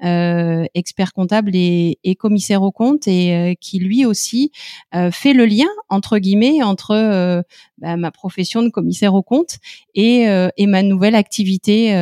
euh, 0.04 0.64
expert 0.74 1.12
comptable 1.12 1.52
et, 1.54 1.98
et, 2.02 2.16
commissaire 2.16 2.62
au 2.62 2.72
compte, 2.72 3.06
et 3.06 3.32
euh, 3.32 3.54
qui 3.60 3.78
lui 3.78 4.04
aussi 4.04 4.50
euh, 4.94 5.12
fait 5.12 5.32
le 5.32 5.46
lien 5.46 5.68
entre 5.88 6.18
guillemets 6.18 6.64
entre 6.64 7.44
bah, 7.78 7.96
ma 7.96 8.10
profession 8.10 8.62
de 8.62 8.70
commissaire 8.70 9.14
au 9.14 9.22
compte 9.22 9.58
et, 9.94 10.26
et 10.56 10.66
ma 10.66 10.82
nouvelle 10.82 11.14
activité 11.14 11.92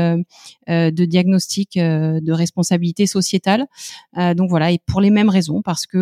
de 0.69 1.05
diagnostic 1.05 1.75
de 1.77 2.33
responsabilité 2.33 3.07
sociétale. 3.07 3.67
donc 4.17 4.49
voilà, 4.49 4.73
et 4.73 4.79
pour 4.87 5.01
les 5.01 5.11
mêmes 5.11 5.29
raisons, 5.29 5.61
parce 5.63 5.87
que 5.87 5.99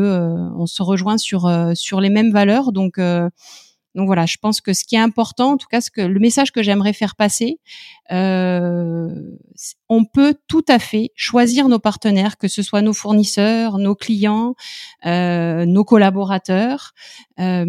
on 0.56 0.66
se 0.66 0.82
rejoint 0.82 1.18
sur 1.18 1.50
sur 1.74 2.00
les 2.00 2.10
mêmes 2.10 2.30
valeurs, 2.30 2.72
donc 2.72 2.98
donc 3.94 4.07
voilà, 4.07 4.24
je 4.26 4.38
pense 4.40 4.61
que 4.61 4.72
ce 4.72 4.85
qui 4.85 4.94
est 4.94 5.00
important, 5.00 5.52
en 5.52 5.57
tout 5.57 5.66
cas, 5.70 5.81
que 5.81 6.00
le 6.00 6.18
message 6.18 6.50
que 6.50 6.62
j'aimerais 6.62 6.94
faire 6.94 7.14
passer, 7.14 7.61
euh, 8.11 9.09
on 9.88 10.05
peut 10.05 10.35
tout 10.48 10.64
à 10.68 10.78
fait 10.78 11.11
choisir 11.14 11.68
nos 11.68 11.78
partenaires, 11.78 12.38
que 12.38 12.48
ce 12.48 12.62
soit 12.62 12.81
nos 12.81 12.94
fournisseurs, 12.94 13.78
nos 13.78 13.94
clients, 13.94 14.55
euh, 15.05 15.66
nos 15.66 15.85
collaborateurs. 15.85 16.92
Euh, 17.38 17.66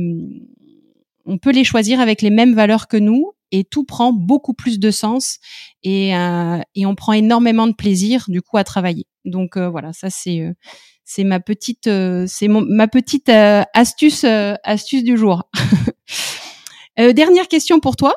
on 1.26 1.38
peut 1.38 1.52
les 1.52 1.64
choisir 1.64 2.00
avec 2.00 2.22
les 2.22 2.30
mêmes 2.30 2.54
valeurs 2.54 2.88
que 2.88 2.98
nous 2.98 3.34
et 3.54 3.64
tout 3.64 3.86
prend 3.86 4.12
beaucoup 4.12 4.54
plus 4.54 4.80
de 4.80 4.92
sens 4.92 5.38
et, 5.84 6.14
euh, 6.18 6.60
et 6.76 6.86
on 6.86 6.96
prend 6.96 7.14
énormément 7.14 7.68
de 7.68 7.74
plaisir 7.74 8.26
du 8.28 8.42
coup 8.42 8.58
à 8.58 8.66
travailler. 8.66 9.06
Donc 9.24 9.56
euh, 9.56 9.70
voilà, 9.70 9.94
ça 9.94 10.10
c'est 10.10 10.42
euh, 10.42 11.24
ma 11.24 11.40
petite 11.40 11.90
c'est 12.28 12.48
ma 12.50 12.88
petite 12.88 13.30
astuce 13.30 14.26
astuce 14.26 15.04
du 15.04 15.16
jour. 15.16 15.44
dernière 16.98 17.48
question 17.48 17.80
pour 17.80 17.96
toi. 17.96 18.16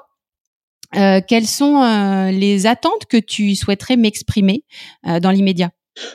quelles 0.92 1.46
sont 1.46 2.30
les 2.32 2.66
attentes 2.66 3.06
que 3.08 3.18
tu 3.18 3.54
souhaiterais 3.54 3.96
m'exprimer 3.96 4.64
dans 5.04 5.30
l'immédiat? 5.30 5.70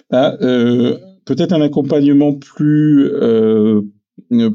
Bah, 0.10 0.36
Peut-être 1.26 1.54
un 1.54 1.62
accompagnement 1.62 2.34
plus 2.34 3.06
euh, 3.06 3.82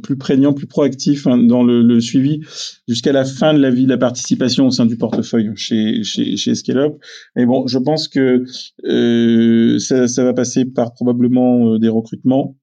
plus 0.02 0.16
prégnant, 0.16 0.52
plus 0.52 0.66
proactif 0.66 1.26
hein, 1.26 1.38
dans 1.38 1.62
le, 1.62 1.82
le 1.82 2.00
suivi 2.00 2.40
jusqu'à 2.88 3.12
la 3.12 3.24
fin 3.24 3.54
de 3.54 3.58
la 3.58 3.70
vie 3.70 3.84
de 3.84 3.90
la 3.90 3.98
participation 3.98 4.66
au 4.66 4.70
sein 4.70 4.86
du 4.86 4.96
portefeuille 4.96 5.50
chez, 5.56 6.02
chez, 6.02 6.36
chez 6.36 6.54
Scale 6.54 6.92
Et 7.36 7.46
bon, 7.46 7.66
je 7.66 7.78
pense 7.78 8.08
que 8.08 8.44
euh, 8.84 9.78
ça, 9.78 10.08
ça, 10.08 10.24
va 10.24 10.34
passer 10.34 10.64
par 10.64 10.92
probablement 10.92 11.74
euh, 11.74 11.78
des 11.78 11.88
recrutements, 11.88 12.56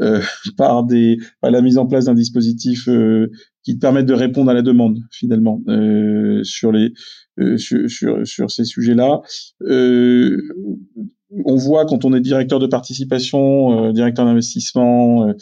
euh, 0.00 0.20
par, 0.56 0.84
des, 0.84 1.18
par 1.40 1.50
la 1.50 1.60
mise 1.62 1.78
en 1.78 1.86
place 1.86 2.06
d'un 2.06 2.14
dispositif 2.14 2.88
euh, 2.88 3.30
qui 3.62 3.76
te 3.76 3.80
permette 3.80 4.06
de 4.06 4.14
répondre 4.14 4.50
à 4.50 4.54
la 4.54 4.62
demande 4.62 4.98
finalement 5.10 5.62
sur 6.42 6.72
les 6.72 6.92
sur, 7.56 7.88
sur, 7.88 8.26
sur 8.26 8.50
ces 8.50 8.64
sujets-là. 8.64 9.20
on 9.60 11.56
voit 11.56 11.86
quand 11.86 12.04
on 12.04 12.12
est 12.12 12.20
directeur 12.20 12.58
de 12.58 12.66
participation, 12.66 13.92
directeur 13.92 14.26
d'investissement, 14.26 15.28
euh, 15.28 15.32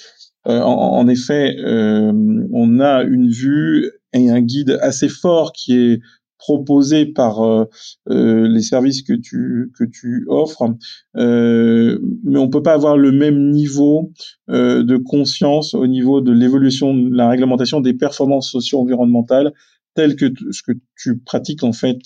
en, 0.45 1.07
effet, 1.09 1.57
euh, 1.59 2.13
on 2.53 2.81
a 2.81 3.03
une 3.03 3.29
vue 3.29 3.91
et 4.13 4.31
un 4.31 4.41
guide 4.41 4.79
assez 4.81 5.09
fort 5.09 5.53
qui 5.53 5.77
est 5.77 6.01
proposé 6.39 7.05
par 7.05 7.43
euh, 7.43 7.67
les 8.07 8.63
services 8.63 9.03
que 9.03 9.13
tu 9.13 9.71
que 9.79 9.85
tu 9.85 10.25
offres, 10.29 10.75
mais 11.15 12.39
on 12.39 12.49
peut 12.49 12.63
pas 12.63 12.73
avoir 12.73 12.97
le 12.97 13.13
même 13.13 13.51
niveau 13.51 14.11
de 14.49 14.97
conscience 14.97 15.75
au 15.75 15.87
niveau 15.87 16.23
de 16.23 16.33
l'évolution 16.33 16.95
de 16.95 17.15
la 17.15 17.29
réglementation 17.29 17.81
des 17.83 17.93
performances 17.93 18.51
socio-environnementales 18.51 19.53
telles 19.95 20.17
que 20.17 20.33
ce 20.51 20.63
que 20.63 20.73
tu 20.97 21.19
pratiques 21.19 21.63
en 21.63 21.73
fait 21.73 21.99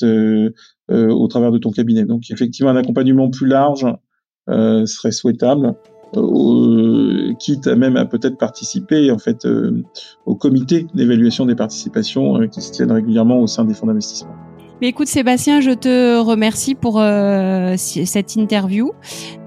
au 0.91 1.29
travers 1.29 1.53
de 1.53 1.59
ton 1.59 1.71
cabinet. 1.71 2.05
Donc 2.05 2.29
effectivement, 2.33 2.73
un 2.73 2.77
accompagnement 2.77 3.31
plus 3.31 3.47
large 3.47 3.87
serait 4.49 5.13
souhaitable. 5.13 5.77
Euh, 6.17 7.33
quitte 7.39 7.67
à 7.67 7.77
même 7.77 7.97
à 7.97 8.05
peut-être 8.05 8.39
participer 8.39 9.11
en 9.11 9.19
fait 9.19 9.45
euh, 9.45 9.83
au 10.27 10.35
comité 10.35 10.87
d'évaluation 10.95 11.47
des 11.47 11.55
participations 11.55 12.41
euh, 12.41 12.47
qui 12.47 12.61
se 12.61 12.73
tiennent 12.73 12.93
régulièrement 12.93 13.41
au 13.41 13.47
sein 13.47 13.65
des 13.65 13.75
fonds 13.75 13.87
d'investissement. 13.87 14.33
Mais 14.81 14.89
écoute 14.89 15.07
Sébastien, 15.07 15.61
je 15.61 15.71
te 15.71 16.19
remercie 16.19 16.75
pour 16.75 17.01
cette 17.77 18.37
interview 18.37 18.91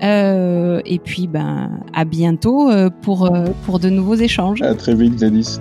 et 0.02 1.02
puis 1.04 1.28
ben 1.28 1.70
à 1.94 2.06
bientôt 2.06 2.70
pour 3.02 3.30
pour 3.64 3.80
de 3.80 3.90
nouveaux 3.90 4.16
échanges. 4.16 4.62
À 4.62 4.74
très 4.74 4.96
vite 4.96 5.18
Gladys. 5.18 5.60